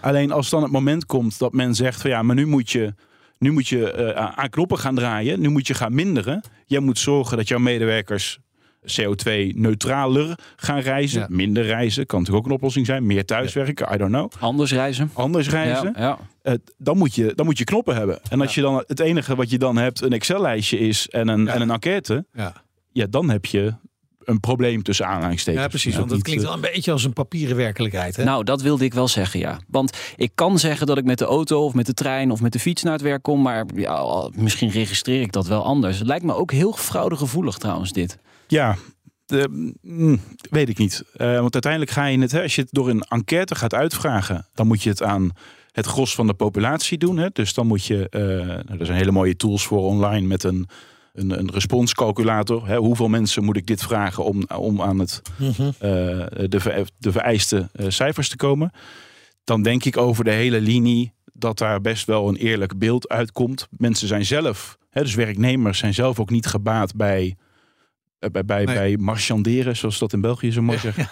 Alleen 0.00 0.32
als 0.32 0.50
dan 0.50 0.62
het 0.62 0.72
moment 0.72 1.06
komt 1.06 1.38
dat 1.38 1.52
men 1.52 1.74
zegt 1.74 2.00
van 2.00 2.10
ja, 2.10 2.22
maar 2.22 2.34
nu 2.36 2.46
moet 2.46 2.70
je, 2.70 2.94
nu 3.38 3.50
moet 3.50 3.68
je 3.68 3.92
eh, 3.92 4.38
aan 4.38 4.50
knoppen 4.50 4.78
gaan 4.78 4.94
draaien. 4.94 5.40
Nu 5.40 5.48
moet 5.48 5.66
je 5.66 5.74
gaan 5.74 5.94
minderen. 5.94 6.40
Jij 6.66 6.80
moet 6.80 6.98
zorgen 6.98 7.36
dat 7.36 7.48
jouw 7.48 7.58
medewerkers 7.58 8.38
CO2-neutraler 8.86 10.38
gaan 10.56 10.78
reizen. 10.78 11.20
Ja. 11.20 11.26
Minder 11.30 11.64
reizen 11.64 12.06
kan 12.06 12.18
natuurlijk 12.18 12.46
ook 12.46 12.50
een 12.50 12.56
oplossing 12.56 12.86
zijn. 12.86 13.06
Meer 13.06 13.24
thuiswerken, 13.24 13.94
I 13.94 13.96
don't 13.96 14.12
know. 14.12 14.32
Anders 14.38 14.72
reizen. 14.72 15.10
Anders 15.12 15.48
reizen. 15.48 15.92
Ja, 15.96 16.00
ja. 16.02 16.18
Eh, 16.42 16.54
dan, 16.78 16.98
moet 16.98 17.14
je, 17.14 17.32
dan 17.34 17.46
moet 17.46 17.58
je 17.58 17.64
knoppen 17.64 17.96
hebben. 17.96 18.18
En 18.30 18.40
als 18.40 18.54
je 18.54 18.60
dan 18.60 18.84
het 18.86 19.00
enige 19.00 19.34
wat 19.34 19.50
je 19.50 19.58
dan 19.58 19.76
hebt 19.76 20.00
een 20.00 20.12
Excel-lijstje 20.12 20.78
is 20.78 21.08
en 21.08 21.28
een, 21.28 21.48
en 21.48 21.60
een 21.60 21.70
enquête. 21.70 22.26
Ja. 22.32 22.64
Ja, 22.92 23.06
dan 23.10 23.30
heb 23.30 23.44
je 23.44 23.74
een 24.26 24.40
probleem 24.40 24.82
tussen 24.82 25.06
aanhalingstekens. 25.06 25.62
ja, 25.62 25.68
precies. 25.68 25.92
Ja, 25.92 25.98
Want 25.98 26.10
dat 26.10 26.22
klinkt 26.22 26.42
eh, 26.42 26.48
wel 26.48 26.56
een 26.56 26.70
beetje 26.72 26.92
als 26.92 27.04
een 27.04 27.12
papieren 27.12 27.56
werkelijkheid. 27.56 28.16
Hè? 28.16 28.24
Nou, 28.24 28.44
dat 28.44 28.62
wilde 28.62 28.84
ik 28.84 28.94
wel 28.94 29.08
zeggen, 29.08 29.40
ja. 29.40 29.60
Want 29.68 29.98
ik 30.16 30.30
kan 30.34 30.58
zeggen 30.58 30.86
dat 30.86 30.98
ik 30.98 31.04
met 31.04 31.18
de 31.18 31.24
auto 31.24 31.64
of 31.64 31.74
met 31.74 31.86
de 31.86 31.94
trein 31.94 32.30
of 32.30 32.40
met 32.40 32.52
de 32.52 32.58
fiets 32.58 32.82
naar 32.82 32.92
het 32.92 33.02
werk 33.02 33.22
kom. 33.22 33.42
Maar 33.42 33.66
ja, 33.74 34.28
misschien 34.34 34.70
registreer 34.70 35.20
ik 35.20 35.32
dat 35.32 35.46
wel 35.46 35.64
anders. 35.64 35.98
Het 35.98 36.06
lijkt 36.06 36.24
me 36.24 36.34
ook 36.34 36.52
heel 36.52 36.72
fraudegevoelig 36.72 37.56
trouwens, 37.58 37.92
dit. 37.92 38.18
Ja, 38.46 38.76
de, 39.26 39.72
mm, 39.82 40.20
weet 40.50 40.68
ik 40.68 40.78
niet. 40.78 41.04
Eh, 41.12 41.40
want 41.40 41.52
uiteindelijk 41.52 41.92
ga 41.92 42.06
je 42.06 42.18
het, 42.18 42.32
hè, 42.32 42.42
als 42.42 42.54
je 42.54 42.60
het 42.60 42.70
door 42.72 42.88
een 42.88 43.02
enquête 43.02 43.54
gaat 43.54 43.74
uitvragen, 43.74 44.46
dan 44.54 44.66
moet 44.66 44.82
je 44.82 44.90
het 44.90 45.02
aan 45.02 45.30
het 45.72 45.86
gros 45.86 46.14
van 46.14 46.26
de 46.26 46.34
populatie 46.34 46.98
doen. 46.98 47.16
Hè. 47.16 47.28
Dus 47.32 47.54
dan 47.54 47.66
moet 47.66 47.84
je, 47.84 48.08
eh, 48.08 48.20
nou, 48.66 48.78
er 48.78 48.86
zijn 48.86 48.98
hele 48.98 49.10
mooie 49.12 49.36
tools 49.36 49.66
voor 49.66 49.82
online 49.82 50.26
met 50.26 50.42
een, 50.42 50.68
een, 51.16 51.38
een 51.38 51.50
responscalculator. 51.52 52.66
Hè. 52.68 52.76
Hoeveel 52.76 53.08
mensen 53.08 53.44
moet 53.44 53.56
ik 53.56 53.66
dit 53.66 53.82
vragen 53.82 54.24
om, 54.24 54.42
om 54.56 54.82
aan 54.82 54.98
het, 54.98 55.22
Mhm. 55.38 55.62
eh, 55.62 55.70
de, 56.48 56.84
de 56.98 57.12
vereiste 57.12 57.68
eh, 57.72 57.86
cijfers 57.88 58.28
te 58.28 58.36
komen? 58.36 58.70
Dan 59.44 59.62
denk 59.62 59.84
ik 59.84 59.96
over 59.96 60.24
de 60.24 60.30
hele 60.30 60.60
linie 60.60 61.12
dat 61.32 61.58
daar 61.58 61.80
best 61.80 62.06
wel 62.06 62.28
een 62.28 62.36
eerlijk 62.36 62.78
beeld 62.78 63.08
uitkomt. 63.08 63.66
Mensen 63.70 64.08
zijn 64.08 64.24
zelf, 64.26 64.76
hè, 64.90 65.02
dus 65.02 65.14
werknemers 65.14 65.78
zijn 65.78 65.94
zelf 65.94 66.20
ook 66.20 66.30
niet 66.30 66.46
gebaat 66.46 66.94
bij 66.94 67.36
eh, 68.18 68.30
bij, 68.30 68.44
bij, 68.44 68.64
Nee. 68.64 68.74
bij 68.74 68.96
marchanderen, 68.96 69.76
zoals 69.76 69.98
dat 69.98 70.12
in 70.12 70.20
België 70.20 70.52
zo 70.52 70.62
mooi 70.62 70.78
zeggen. 70.78 71.08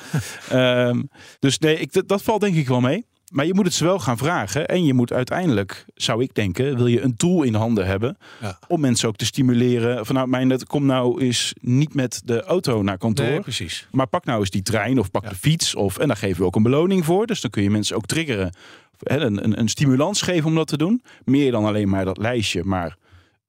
Ehm, 0.50 1.02
dus 1.38 1.58
nee, 1.58 1.78
ik, 1.78 1.92
dat, 1.92 2.08
dat 2.08 2.22
valt 2.22 2.40
denk 2.40 2.54
ik 2.56 2.68
wel 2.68 2.80
mee. 2.80 3.06
Maar 3.34 3.46
je 3.46 3.54
moet 3.54 3.64
het 3.64 3.74
ze 3.74 3.84
wel 3.84 3.98
gaan 3.98 4.18
vragen. 4.18 4.68
En 4.68 4.84
je 4.84 4.94
moet 4.94 5.12
uiteindelijk, 5.12 5.84
zou 5.94 6.22
ik 6.22 6.34
denken, 6.34 6.76
wil 6.76 6.86
je 6.86 7.00
een 7.00 7.16
tool 7.16 7.42
in 7.42 7.54
handen 7.54 7.86
hebben. 7.86 8.16
Ja. 8.40 8.58
Om 8.68 8.80
mensen 8.80 9.08
ook 9.08 9.16
te 9.16 9.24
stimuleren. 9.24 10.06
Van 10.06 10.14
nou, 10.14 10.28
mijn, 10.28 10.48
net, 10.48 10.66
kom 10.66 10.86
nou 10.86 11.20
eens 11.22 11.54
niet 11.60 11.94
met 11.94 12.22
de 12.24 12.42
auto 12.42 12.82
naar 12.82 12.98
kantoor. 12.98 13.26
Nee, 13.26 13.40
precies. 13.40 13.86
Maar 13.90 14.06
pak 14.06 14.24
nou 14.24 14.40
eens 14.40 14.50
die 14.50 14.62
trein 14.62 14.98
of 14.98 15.10
pak 15.10 15.22
Ja. 15.22 15.28
de 15.28 15.34
fiets. 15.34 15.74
Of, 15.74 15.98
en 15.98 16.06
daar 16.06 16.16
geven 16.16 16.40
we 16.40 16.44
ook 16.46 16.56
een 16.56 16.62
beloning 16.62 17.04
voor. 17.04 17.26
Dus 17.26 17.40
dan 17.40 17.50
kun 17.50 17.62
je 17.62 17.70
mensen 17.70 17.96
ook 17.96 18.06
triggeren. 18.06 18.54
Een, 18.98 19.44
een, 19.44 19.58
een 19.58 19.68
stimulans 19.68 20.22
geven 20.22 20.44
om 20.48 20.54
dat 20.54 20.66
te 20.66 20.76
doen. 20.76 21.02
Meer 21.24 21.50
dan 21.50 21.64
alleen 21.64 21.88
maar 21.88 22.04
dat 22.04 22.18
lijstje, 22.18 22.64
maar 22.64 22.96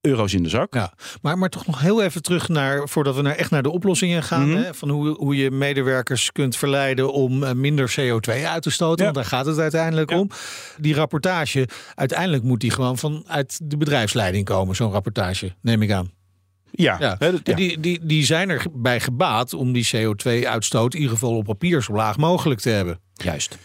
euro's 0.05 0.33
in 0.33 0.43
de 0.43 0.49
zak. 0.49 0.73
Ja, 0.73 0.93
maar, 1.21 1.37
maar 1.37 1.49
toch 1.49 1.65
nog 1.65 1.79
heel 1.81 2.03
even 2.03 2.21
terug 2.21 2.49
naar, 2.49 2.87
voordat 2.89 3.15
we 3.15 3.21
naar, 3.21 3.35
echt 3.35 3.51
naar 3.51 3.63
de 3.63 3.71
oplossingen 3.71 4.23
gaan. 4.23 4.49
Mhm. 4.51 4.57
hè, 4.63 4.73
van 4.73 4.89
hoe, 4.89 5.09
hoe 5.17 5.35
je 5.35 5.51
medewerkers 5.51 6.31
kunt 6.31 6.57
verleiden 6.57 7.13
om 7.13 7.43
eh, 7.43 7.51
minder 7.51 7.95
CO2 7.99 8.43
uit 8.45 8.63
te 8.63 8.69
stoten. 8.71 8.97
Ja. 9.05 9.11
Want 9.11 9.15
daar 9.15 9.25
gaat 9.39 9.45
het 9.45 9.59
uiteindelijk 9.59 10.09
Ja. 10.09 10.19
om. 10.19 10.29
Die 10.77 10.93
rapportage, 10.95 11.67
uiteindelijk 11.95 12.43
moet 12.43 12.59
die 12.59 12.71
gewoon 12.71 12.97
vanuit 12.97 13.59
de 13.63 13.77
bedrijfsleiding 13.77 14.45
komen, 14.45 14.75
zo'n 14.75 14.91
rapportage, 14.91 15.53
neem 15.61 15.81
ik 15.81 15.91
aan. 15.91 16.11
Ja, 16.71 16.95
Ja. 16.99 17.15
hè, 17.19 17.31
dat- 17.31 17.39
ja. 17.43 17.51
En 17.53 17.55
Die, 17.59 17.79
die, 17.79 17.99
die 18.05 18.25
zijn 18.25 18.49
erbij 18.49 18.99
gebaat 18.99 19.53
om 19.53 19.71
die 19.73 19.87
CO2-uitstoot 19.95 20.93
in 20.93 20.99
ieder 20.99 21.13
geval 21.17 21.35
op 21.37 21.45
papier 21.45 21.83
zo 21.83 21.93
laag 21.93 22.17
mogelijk 22.17 22.59
te 22.59 22.69
hebben. 22.69 22.99
Juist. 23.13 23.57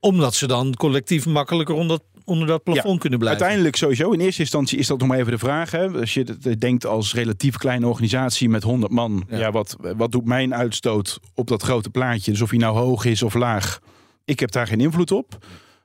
Omdat 0.00 0.34
ze 0.34 0.46
dan 0.46 0.74
collectief 0.74 1.26
makkelijker 1.26 1.74
onder 1.74 1.98
dat, 1.98 2.15
onder 2.26 2.46
dat 2.46 2.62
plafond 2.62 3.00
kunnen 3.00 3.18
blijven. 3.18 3.40
Uiteindelijk 3.40 3.76
sowieso. 3.76 4.10
In 4.10 4.20
eerste 4.20 4.40
instantie 4.40 4.78
is 4.78 4.86
dat 4.86 4.98
nog 4.98 5.08
maar 5.08 5.18
even 5.18 5.32
de 5.32 5.38
vraag. 5.38 5.70
Hè? 5.70 5.88
Als 5.88 6.14
je 6.14 6.36
het 6.42 6.60
denkt 6.60 6.86
als 6.86 7.14
relatief 7.14 7.56
kleine 7.56 7.86
organisatie 7.86 8.48
met 8.48 8.62
100 8.62 8.92
man. 8.92 9.24
Ja. 9.28 9.38
Ja. 9.38 9.50
wat, 9.50 9.76
wat 9.96 10.12
doet 10.12 10.24
mijn 10.24 10.54
uitstoot 10.54 11.20
op 11.34 11.46
dat 11.48 11.62
grote 11.62 11.90
plaatje? 11.90 12.30
Dus 12.30 12.40
of 12.40 12.50
hij 12.50 12.58
nou 12.58 12.76
hoog 12.76 13.04
is 13.04 13.22
of 13.22 13.34
laag. 13.34 13.78
Ik 14.24 14.40
heb 14.40 14.50
daar 14.50 14.66
geen 14.66 14.80
invloed 14.80 15.12
op. 15.12 15.38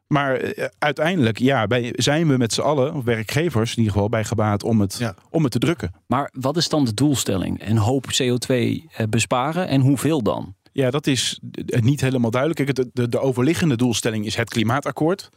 Maar 0.07 0.35
eh, 0.35 0.65
uiteindelijk 0.79 1.39
ja, 1.39 1.67
bij, 1.67 1.93
zijn 1.95 2.27
we 2.27 2.37
met 2.37 2.53
z'n 2.53 2.61
allen, 2.61 2.93
of 2.93 3.03
werkgevers 3.03 3.71
in 3.71 3.77
ieder 3.77 3.93
geval, 3.93 4.09
bij 4.09 4.23
gebaat 4.23 4.63
om 4.63 4.81
het, 4.81 4.95
Ja. 4.99 5.15
om 5.29 5.43
het 5.43 5.51
te 5.51 5.59
drukken. 5.59 5.91
Maar 6.07 6.29
wat 6.33 6.57
is 6.57 6.69
dan 6.69 6.85
de 6.85 6.93
doelstelling? 6.93 7.67
Een 7.67 7.77
hoop 7.77 8.05
CO2 8.05 8.47
eh, 8.47 9.05
besparen 9.09 9.67
en 9.67 9.81
hoeveel 9.81 10.21
dan? 10.23 10.55
Ja, 10.71 10.89
dat 10.89 11.07
is 11.07 11.39
eh, 11.65 11.81
niet 11.81 12.01
helemaal 12.01 12.31
duidelijk. 12.31 12.65
Kijk, 12.65 12.75
de, 12.75 12.89
de, 12.93 13.09
de 13.09 13.19
overliggende 13.19 13.75
doelstelling 13.75 14.25
is 14.25 14.35
het 14.35 14.49
klimaatakkoord. 14.49 15.29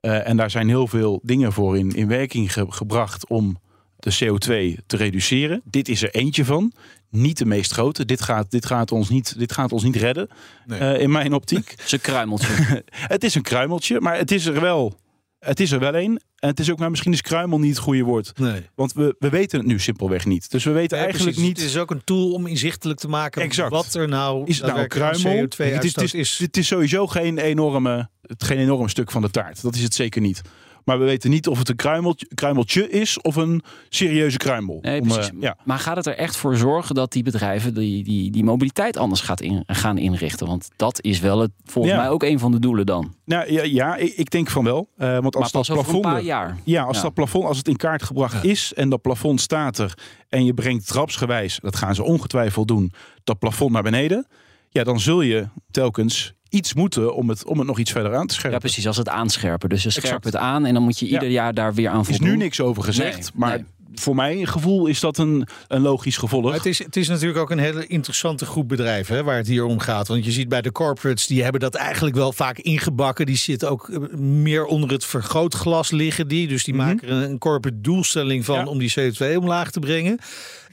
Eh, 0.00 0.28
en 0.28 0.36
daar 0.36 0.50
zijn 0.50 0.68
heel 0.68 0.86
veel 0.86 1.20
dingen 1.22 1.52
voor 1.52 1.78
in, 1.78 1.90
in 1.94 2.08
werking 2.08 2.52
ge- 2.52 2.66
gebracht 2.68 3.28
om 3.28 3.58
de 3.98 4.12
CO2 4.24 4.82
te 4.86 4.96
reduceren. 4.96 5.60
Dit 5.64 5.88
is 5.88 6.02
er 6.02 6.14
eentje 6.14 6.44
van. 6.44 6.72
Niet 7.10 7.38
de 7.38 7.46
meest 7.46 7.72
grote. 7.72 8.04
Dit 8.04 8.20
gaat, 8.22 8.50
dit 8.50 8.66
gaat, 8.66 8.92
ons, 8.92 9.08
niet, 9.08 9.38
dit 9.38 9.52
gaat 9.52 9.72
ons 9.72 9.82
niet 9.82 9.96
redden, 9.96 10.28
Nee. 10.66 10.78
eh, 10.78 11.00
in 11.00 11.10
mijn 11.10 11.32
optiek. 11.32 11.74
Ze 11.84 11.98
kruimeltje. 11.98 12.84
het 13.14 13.24
is 13.24 13.34
een 13.34 13.42
kruimeltje, 13.42 14.00
maar 14.00 14.16
het 14.16 14.30
is 14.30 14.46
er 14.46 14.60
wel. 14.60 14.98
Het 15.38 15.60
is 15.60 15.70
er 15.70 15.78
wel 15.78 15.94
een. 15.94 16.20
En 16.38 16.48
het 16.48 16.60
is 16.60 16.70
ook, 16.70 16.78
maar 16.78 16.90
misschien 16.90 17.12
is 17.12 17.20
kruimel 17.20 17.58
niet 17.58 17.70
het 17.70 17.78
goede 17.78 18.02
woord. 18.02 18.38
Nee. 18.38 18.62
Want 18.74 18.92
we, 18.92 19.16
we 19.18 19.28
weten 19.28 19.58
het 19.58 19.66
nu 19.68 19.80
simpelweg 19.80 20.24
niet. 20.24 20.50
Dus 20.50 20.64
we 20.64 20.70
weten 20.70 20.98
eigenlijk 20.98 21.30
precies. 21.30 21.48
niet. 21.48 21.58
Het 21.58 21.66
is 21.66 21.76
ook 21.76 21.90
een 21.90 22.04
tool 22.04 22.32
om 22.32 22.46
inzichtelijk 22.46 22.98
te 22.98 23.08
maken 23.08 23.42
Exact. 23.42 23.70
wat 23.70 23.94
er 23.94 24.08
nou 24.08 24.46
Is 24.46 24.58
het 24.58 24.74
nou 24.74 24.86
kruimel? 24.86 25.44
CO2 25.44 25.56
het, 25.56 25.84
is, 25.84 25.94
het, 25.94 26.04
is, 26.04 26.14
is. 26.14 26.38
het 26.38 26.56
is 26.56 26.66
sowieso 26.66 27.06
geen 27.06 27.38
enorme, 27.38 28.08
het, 28.22 28.44
geen 28.44 28.58
enorm 28.58 28.88
stuk 28.88 29.10
van 29.10 29.22
de 29.22 29.30
taart. 29.30 29.62
Dat 29.62 29.74
is 29.74 29.82
het 29.82 29.94
zeker 29.94 30.20
niet. 30.20 30.40
Maar 30.88 30.98
we 30.98 31.04
weten 31.04 31.30
niet 31.30 31.48
of 31.48 31.58
het 31.58 31.68
een 31.68 31.76
kruimeltje, 31.76 32.26
kruimeltje 32.34 32.90
is 32.90 33.20
of 33.20 33.36
een 33.36 33.62
serieuze 33.88 34.36
kruimel. 34.36 34.78
Nee, 34.82 35.00
Om, 35.00 35.10
eh, 35.10 35.26
ja. 35.40 35.56
Maar 35.64 35.78
gaat 35.78 35.96
het 35.96 36.06
er 36.06 36.14
echt 36.16 36.36
voor 36.36 36.56
zorgen 36.56 36.94
dat 36.94 37.12
die 37.12 37.22
bedrijven 37.22 37.74
die, 37.74 38.04
die, 38.04 38.30
die 38.30 38.44
mobiliteit 38.44 38.96
anders 38.96 39.20
gaat 39.20 39.40
in, 39.40 39.62
gaan 39.66 39.98
inrichten? 39.98 40.46
Want 40.46 40.68
dat 40.76 41.02
is 41.02 41.20
wel 41.20 41.40
het, 41.40 41.50
volgens 41.64 41.94
Ja. 41.94 42.00
mij 42.00 42.10
ook 42.10 42.22
een 42.22 42.38
van 42.38 42.52
de 42.52 42.58
doelen 42.58 42.86
dan. 42.86 43.14
Nou, 43.24 43.52
ja, 43.52 43.62
ja 43.62 43.96
ik, 43.96 44.12
ik 44.16 44.30
denk 44.30 44.50
van 44.50 44.64
wel. 44.64 44.88
Eh, 44.96 45.18
want 45.18 45.36
als 45.36 45.52
Maar 45.52 45.62
dat 45.62 45.70
over 45.70 45.76
een 45.78 46.00
plafond. 46.00 46.02
paar 46.02 46.22
jaar. 46.22 46.58
Ja, 46.64 46.82
als 46.82 46.96
Ja. 46.96 47.02
dat 47.02 47.14
plafond, 47.14 47.44
als 47.44 47.56
het 47.58 47.68
in 47.68 47.76
kaart 47.76 48.02
gebracht 48.02 48.44
is 48.44 48.72
en 48.74 48.88
dat 48.88 49.02
plafond 49.02 49.40
staat 49.40 49.78
er 49.78 49.94
en 50.28 50.44
je 50.44 50.54
brengt 50.54 50.86
trapsgewijs, 50.86 51.58
dat 51.62 51.76
gaan 51.76 51.94
ze 51.94 52.02
ongetwijfeld 52.02 52.68
doen, 52.68 52.92
dat 53.24 53.38
plafond 53.38 53.72
naar 53.72 53.82
beneden. 53.82 54.26
Ja, 54.70 54.84
dan 54.84 55.00
zul 55.00 55.20
je 55.20 55.48
telkens 55.70 56.34
iets 56.48 56.74
moeten 56.74 57.14
om 57.14 57.28
het, 57.28 57.44
om 57.46 57.58
het 57.58 57.66
nog 57.66 57.78
iets 57.78 57.92
verder 57.92 58.14
aan 58.16 58.26
te 58.26 58.32
Ja, 58.34 58.38
scherpen. 58.38 58.60
precies. 58.60 58.86
Als 58.86 58.96
het 58.96 59.08
aanscherpen. 59.08 59.68
Dus 59.68 59.82
je 59.82 59.90
scherpt 59.90 60.06
Exact. 60.06 60.24
het 60.24 60.36
aan 60.36 60.66
en 60.66 60.74
dan 60.74 60.82
moet 60.82 60.98
je 60.98 61.06
ieder 61.06 61.28
jaar 61.28 61.54
daar 61.54 61.74
weer 61.74 61.88
aan 61.88 61.94
Er 62.04 62.10
is 62.10 62.16
voldoen. 62.16 62.28
nu 62.28 62.36
niks 62.36 62.60
over 62.60 62.82
gezegd, 62.82 63.16
Nee, 63.18 63.30
maar 63.34 63.50
nee. 63.56 63.64
voor 63.94 64.14
mijn 64.14 64.46
gevoel 64.46 64.86
is 64.86 65.00
dat 65.00 65.18
een, 65.18 65.46
een 65.68 65.80
logisch 65.80 66.16
gevolg. 66.16 66.44
Maar 66.44 66.52
het, 66.54 66.66
is, 66.66 66.78
het 66.78 66.96
is 66.96 67.08
natuurlijk 67.08 67.38
ook 67.38 67.50
een 67.50 67.58
hele 67.58 67.86
interessante 67.86 68.46
groep 68.46 68.68
bedrijven 68.68 69.16
hè, 69.16 69.22
waar 69.22 69.36
het 69.36 69.46
hier 69.46 69.64
om 69.64 69.78
gaat. 69.78 70.08
Want 70.08 70.24
je 70.24 70.30
ziet 70.32 70.48
bij 70.48 70.62
de 70.62 70.72
corporates, 70.72 71.26
die 71.26 71.42
hebben 71.42 71.60
dat 71.60 71.74
eigenlijk 71.74 72.16
wel 72.16 72.32
vaak 72.32 72.58
ingebakken. 72.58 73.26
Die 73.26 73.36
zitten 73.36 73.70
ook 73.70 73.88
eh, 73.88 73.98
meer 74.18 74.64
onder 74.64 74.90
het 74.90 75.04
vergrootglas 75.04 75.90
liggen 75.90 76.28
die. 76.28 76.48
Dus 76.48 76.64
die 76.64 76.74
maken 76.74 77.12
een, 77.12 77.22
een 77.30 77.38
corporate 77.38 77.80
doelstelling 77.80 78.44
van 78.44 78.56
Mhm. 78.56 78.64
Ja. 78.64 78.70
om 78.70 78.78
die 78.78 78.92
CO2 79.00 79.36
omlaag 79.38 79.70
te 79.70 79.80
brengen. 79.80 80.18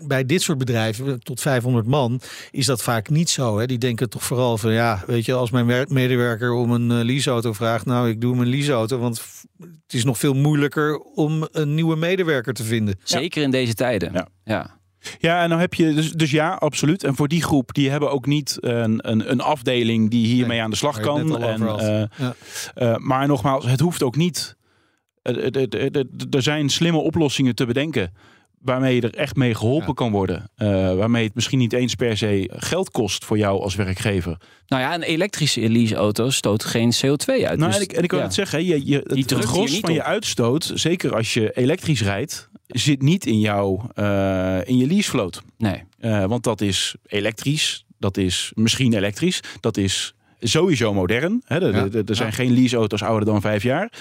Bij 0.03 0.25
dit 0.25 0.41
soort 0.41 0.57
bedrijven, 0.57 1.19
tot 1.19 1.41
500 1.41 1.87
man, 1.87 2.21
is 2.51 2.65
dat 2.65 2.83
vaak 2.83 3.09
niet 3.09 3.29
zo. 3.29 3.57
Hè. 3.59 3.65
Die 3.65 3.77
denken 3.77 4.09
toch 4.09 4.23
vooral 4.23 4.57
van, 4.57 4.71
ja, 4.73 5.03
weet 5.07 5.25
je, 5.25 5.33
als 5.33 5.49
mijn 5.51 5.65
wer- 5.65 5.85
medewerker 5.89 6.51
om 6.53 6.71
een 6.71 6.91
eh, 6.91 7.05
leaseauto 7.05 7.53
vraagt, 7.53 7.85
nou, 7.85 8.09
ik 8.09 8.21
doe 8.21 8.35
mijn 8.35 8.49
leaseauto, 8.49 8.97
want 8.97 9.21
het 9.59 9.93
is 9.93 10.03
nog 10.03 10.17
veel 10.17 10.33
moeilijker 10.33 10.99
om 10.99 11.47
een 11.51 11.73
nieuwe 11.75 11.95
medewerker 11.95 12.53
te 12.53 12.63
vinden. 12.63 12.99
Zeker 13.03 13.43
in 13.43 13.51
deze 13.51 13.73
tijden. 13.73 14.13
Ja. 14.13 14.27
Ja. 14.43 14.77
Ja, 15.19 15.43
en 15.43 15.49
dan 15.49 15.59
heb 15.59 15.73
je 15.73 15.93
dus, 15.93 16.11
dus 16.11 16.31
ja, 16.31 16.53
absoluut. 16.53 17.03
En 17.03 17.15
voor 17.15 17.27
die 17.27 17.43
groep, 17.43 17.73
die 17.73 17.89
hebben 17.89 18.11
ook 18.11 18.25
niet 18.25 18.57
een, 18.59 19.09
een, 19.11 19.31
een 19.31 19.41
afdeling 19.41 20.09
die 20.09 20.25
hiermee 20.25 20.47
Nee, 20.47 20.61
aan 20.61 20.69
de 20.69 20.75
slag 20.75 20.99
kan. 20.99 21.41
En, 21.43 21.67
eh, 21.79 22.03
Ja. 22.17 22.35
eh, 22.73 22.95
maar 22.97 23.27
nogmaals, 23.27 23.65
het 23.65 23.79
hoeft 23.79 24.03
ook 24.03 24.15
niet. 24.15 24.55
Er 26.31 26.41
zijn 26.41 26.69
slimme 26.69 26.99
oplossingen 26.99 27.55
te 27.55 27.65
bedenken. 27.65 28.13
Waarmee 28.65 28.95
je 28.95 29.01
er 29.01 29.13
echt 29.13 29.35
mee 29.35 29.55
geholpen 29.55 29.87
Ja. 29.87 29.93
kan 29.93 30.11
worden. 30.11 30.49
Eh, 30.55 30.67
waarmee 30.95 31.23
het 31.25 31.35
misschien 31.35 31.59
niet 31.59 31.73
eens 31.73 31.95
per 31.95 32.17
se 32.17 32.49
geld 32.55 32.91
kost 32.91 33.25
voor 33.25 33.37
jou 33.37 33.61
als 33.61 33.75
werkgever. 33.75 34.37
Nou 34.67 34.81
ja, 34.81 34.93
een 34.93 35.03
elektrische 35.03 35.69
leaseauto 35.69 36.29
stoot 36.29 36.63
geen 36.63 36.91
CO2 36.93 37.47
uit. 37.47 37.59
Nou, 37.59 37.71
Dus, 37.71 37.75
en 37.75 37.81
ik, 37.81 37.91
en 37.93 38.03
ik 38.03 38.09
wil 38.11 38.19
ja. 38.19 38.25
het 38.25 38.33
zeggen, 38.33 38.65
je, 38.65 38.85
je, 38.85 39.01
het 39.07 39.31
gros 39.33 39.71
niet 39.71 39.79
van 39.79 39.93
je 39.93 40.03
uitstoot, 40.03 40.71
zeker 40.73 41.15
als 41.15 41.33
je 41.33 41.51
elektrisch 41.51 42.01
rijdt, 42.01 42.49
zit 42.67 43.01
niet 43.01 43.25
in, 43.25 43.39
jouw 43.39 43.89
eh, 43.95 44.57
in 44.67 44.77
je 44.77 44.87
leasevloot. 44.87 45.41
Nee. 45.57 45.83
Eh, 45.99 46.25
want 46.25 46.43
dat 46.43 46.61
is 46.61 46.95
elektrisch, 47.07 47.85
dat 47.99 48.17
is 48.17 48.51
misschien 48.55 48.93
elektrisch, 48.93 49.39
dat 49.59 49.77
is 49.77 50.13
sowieso 50.39 50.93
modern. 50.93 51.41
Hè, 51.45 51.59
er, 51.59 51.75
Ja. 51.75 51.87
er- 51.99 52.09
er 52.09 52.15
zijn 52.15 52.33
geen 52.33 52.53
leaseauto's 52.53 53.01
ouder 53.03 53.25
dan 53.25 53.41
vijf 53.41 53.63
jaar. 53.63 53.91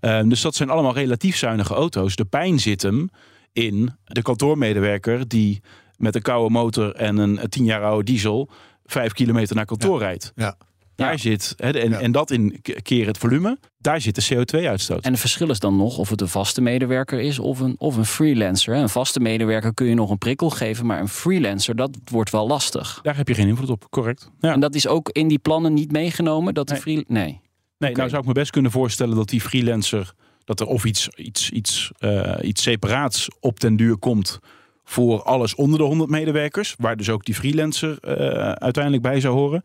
Eh, 0.00 0.20
dus 0.24 0.40
dat 0.40 0.54
zijn 0.54 0.70
allemaal 0.70 0.94
relatief 0.94 1.36
zuinige 1.36 1.74
auto's. 1.74 2.16
De 2.16 2.24
pijn 2.24 2.58
zit 2.60 2.82
hem 2.82 3.10
in 3.52 3.90
de 4.04 4.22
kantoormedewerker 4.22 5.28
die 5.28 5.60
met 5.96 6.14
een 6.14 6.22
koude 6.22 6.50
motor 6.52 6.94
en 6.94 7.16
een 7.16 7.48
tien 7.48 7.64
jaar 7.64 7.82
oude 7.84 8.04
diesel 8.04 8.50
vijf 8.84 9.12
kilometer 9.12 9.56
naar 9.56 9.64
kantoor 9.64 9.98
rijdt. 9.98 10.32
Ja. 10.34 10.56
Daar 10.94 11.10
Ja. 11.12 11.16
zit, 11.16 11.54
hè, 11.56 11.70
en, 11.70 11.90
Ja. 11.90 12.00
en 12.00 12.12
dat 12.12 12.30
in 12.30 12.60
keer 12.82 13.06
het 13.06 13.18
volume, 13.18 13.58
daar 13.78 14.00
zit 14.00 14.14
de 14.14 14.34
CO2-uitstoot. 14.34 15.04
En 15.04 15.10
het 15.10 15.20
verschil 15.20 15.50
is 15.50 15.58
dan 15.58 15.76
nog 15.76 15.98
of 15.98 16.08
het 16.10 16.20
een 16.20 16.28
vaste 16.28 16.60
medewerker 16.60 17.20
is 17.20 17.38
of 17.38 17.60
een, 17.60 17.74
of 17.78 17.96
een 17.96 18.04
freelancer. 18.04 18.74
hè. 18.74 18.80
Een 18.80 18.88
vaste 18.88 19.20
medewerker 19.20 19.74
kun 19.74 19.86
je 19.86 19.94
nog 19.94 20.10
een 20.10 20.18
prikkel 20.18 20.50
geven, 20.50 20.86
maar 20.86 21.00
een 21.00 21.08
freelancer, 21.08 21.76
dat 21.76 21.98
wordt 22.04 22.30
wel 22.30 22.46
lastig. 22.46 22.98
Daar 23.02 23.16
heb 23.16 23.28
je 23.28 23.34
geen 23.34 23.48
invloed 23.48 23.70
op, 23.70 23.86
correct. 23.90 24.30
Ja. 24.40 24.52
En 24.52 24.60
dat 24.60 24.74
is 24.74 24.86
ook 24.86 25.08
in 25.12 25.28
die 25.28 25.38
plannen 25.38 25.74
niet 25.74 25.92
meegenomen, 25.92 26.54
dat 26.54 26.66
de 26.66 26.72
Nee. 26.72 26.82
free... 26.82 27.04
Nee. 27.08 27.40
Nee, 27.78 27.94
nou 27.94 28.08
zou 28.08 28.20
ik 28.20 28.26
me 28.28 28.32
best 28.34 28.50
kunnen 28.50 28.70
voorstellen 28.70 29.16
dat 29.16 29.28
die 29.28 29.40
freelancer, 29.40 30.12
dat 30.50 30.60
er 30.60 30.66
of 30.66 30.84
iets, 30.84 31.08
iets, 31.08 31.50
iets, 31.50 31.90
eh, 31.98 32.34
iets 32.42 32.62
separaats 32.62 33.28
op 33.40 33.60
den 33.60 33.76
duur 33.76 33.96
komt 33.96 34.38
voor 34.84 35.22
alles 35.22 35.54
onder 35.54 35.78
de 35.78 35.84
100 35.84 36.10
medewerkers, 36.10 36.74
waar 36.78 36.96
dus 36.96 37.08
ook 37.08 37.24
die 37.24 37.34
freelancer 37.34 37.98
eh, 38.00 38.52
uiteindelijk 38.52 39.02
bij 39.02 39.20
zou 39.20 39.34
horen. 39.34 39.62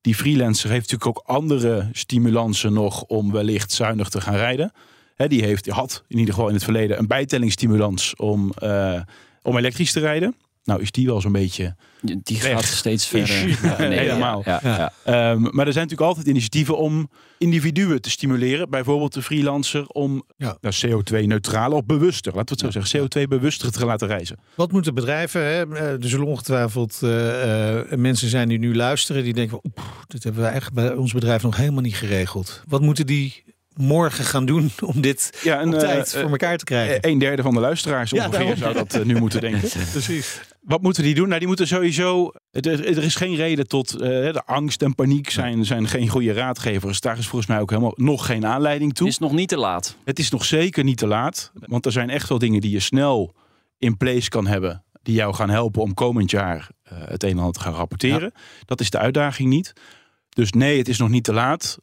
Die 0.00 0.14
freelancer 0.14 0.70
heeft 0.70 0.90
natuurlijk 0.90 1.18
ook 1.18 1.36
andere 1.36 1.88
stimulansen 1.92 2.72
nog 2.72 3.02
om 3.02 3.32
wellicht 3.32 3.72
zuinig 3.72 4.08
te 4.08 4.20
gaan 4.20 4.36
rijden. 4.36 4.72
Hè, 5.14 5.28
die, 5.28 5.44
heeft, 5.44 5.66
had 5.66 6.04
in 6.08 6.18
ieder 6.18 6.34
geval 6.34 6.48
in 6.48 6.54
het 6.54 6.64
verleden 6.64 6.98
een 6.98 7.06
bijtellingsstimulans 7.06 8.16
om, 8.16 8.52
eh, 8.52 9.00
om 9.42 9.56
elektrisch 9.56 9.92
te 9.92 10.00
rijden. 10.00 10.36
Nou 10.68 10.80
is 10.82 10.90
die 10.90 11.06
wel 11.06 11.20
zo'n 11.20 11.32
beetje 11.32 11.76
Die 12.00 12.42
Weg. 12.42 12.52
gaat 12.52 12.64
steeds 12.64 13.06
verder. 13.06 13.48
Ja, 13.62 13.78
nee, 13.78 13.98
Helemaal. 14.08 14.42
Ja, 14.44 14.60
ja, 14.62 14.76
ja. 14.76 14.92
Ehm, 15.04 15.40
maar 15.42 15.66
er 15.66 15.72
zijn 15.72 15.84
natuurlijk 15.84 16.00
altijd 16.10 16.26
initiatieven 16.26 16.76
om 16.78 17.10
individuen 17.38 18.00
te 18.00 18.10
stimuleren. 18.10 18.70
Bijvoorbeeld 18.70 19.14
de 19.14 19.22
freelancer 19.22 19.86
om 19.86 20.22
Ja. 20.36 20.58
nou, 20.60 20.74
CO2-neutraler 20.86 21.76
of 21.78 21.84
bewuster, 21.84 22.34
laten 22.34 22.56
we 22.56 22.64
het 22.64 22.72
zo 22.74 22.80
zeggen, 22.80 23.00
CO2-bewuster 23.26 23.72
te 23.72 23.84
laten 23.86 24.06
reizen. 24.08 24.38
Wat 24.54 24.72
moeten 24.72 24.94
bedrijven? 24.94 25.40
Hè? 25.44 25.74
Eh, 25.74 25.82
Er 25.92 26.08
zullen 26.08 26.26
ongetwijfeld 26.26 26.98
eh, 27.02 27.78
eh, 27.78 27.98
mensen 27.98 28.28
zijn 28.28 28.48
die 28.48 28.58
nu 28.58 28.74
luisteren 28.76 29.24
die 29.24 29.34
denken: 29.34 29.60
van, 29.62 29.72
oeh, 29.78 29.88
dit 30.06 30.24
hebben 30.24 30.42
we 30.42 30.48
eigenlijk 30.48 30.86
bij 30.88 30.96
ons 30.96 31.12
bedrijf 31.12 31.42
nog 31.42 31.56
helemaal 31.56 31.82
niet 31.82 31.96
geregeld. 31.96 32.62
Wat 32.68 32.80
moeten 32.80 33.06
die 33.06 33.44
morgen 33.74 34.24
gaan 34.24 34.46
doen 34.46 34.70
om 34.80 35.00
dit 35.00 35.38
Ja, 35.42 35.60
en 35.60 35.74
op 35.74 35.78
tijd 35.80 36.12
voor 36.12 36.30
elkaar 36.30 36.56
te 36.56 36.64
krijgen? 36.64 36.98
een 37.10 37.18
derde 37.18 37.42
van 37.42 37.54
de 37.54 37.60
luisteraars 37.60 38.12
ongeveer 38.12 38.56
zou 38.56 38.74
dat 38.74 39.04
nu 39.04 39.14
moeten 39.14 39.40
denken. 39.40 39.68
Precies. 39.92 40.40
Wat 40.68 40.82
moeten 40.82 41.02
die 41.02 41.14
doen? 41.14 41.26
Nou, 41.26 41.38
die 41.38 41.48
moeten 41.48 41.66
sowieso. 41.66 42.32
Er, 42.50 42.86
er 42.86 43.02
is 43.02 43.14
geen 43.14 43.34
reden 43.34 43.66
tot. 43.68 43.92
eh, 43.92 44.08
de 44.32 44.42
angst 44.44 44.82
en 44.82 44.94
paniek 44.94 45.30
zijn, 45.30 45.64
zijn 45.64 45.88
geen 45.88 46.08
goede 46.08 46.32
raadgevers. 46.32 47.00
Daar 47.00 47.18
is 47.18 47.26
volgens 47.26 47.50
mij 47.50 47.60
ook 47.60 47.70
helemaal 47.70 47.92
nog 47.96 48.26
geen 48.26 48.46
aanleiding 48.46 48.94
toe. 48.94 49.06
Het 49.06 49.14
is 49.14 49.20
nog 49.20 49.32
niet 49.32 49.48
te 49.48 49.56
laat. 49.56 49.96
Het 50.04 50.18
is 50.18 50.30
nog 50.30 50.44
zeker 50.44 50.84
niet 50.84 50.96
te 50.96 51.06
laat. 51.06 51.52
Want 51.54 51.86
er 51.86 51.92
zijn 51.92 52.10
echt 52.10 52.28
wel 52.28 52.38
dingen 52.38 52.60
die 52.60 52.70
je 52.70 52.80
snel 52.80 53.34
in 53.78 53.96
place 53.96 54.28
kan 54.28 54.46
hebben. 54.46 54.84
Die 55.02 55.14
jou 55.14 55.34
gaan 55.34 55.50
helpen 55.50 55.82
om 55.82 55.94
komend 55.94 56.30
jaar 56.30 56.68
eh, 56.82 56.98
het 57.04 57.22
een 57.22 57.30
en 57.30 57.38
ander 57.38 57.52
te 57.52 57.60
gaan 57.60 57.74
rapporteren. 57.74 58.32
Dat 58.64 58.80
is 58.80 58.90
de 58.90 58.98
uitdaging 58.98 59.48
niet. 59.48 59.72
Dus 60.28 60.52
nee, 60.52 60.78
het 60.78 60.88
is 60.88 60.98
nog 60.98 61.08
niet 61.08 61.24
te 61.24 61.32
laat. 61.32 61.78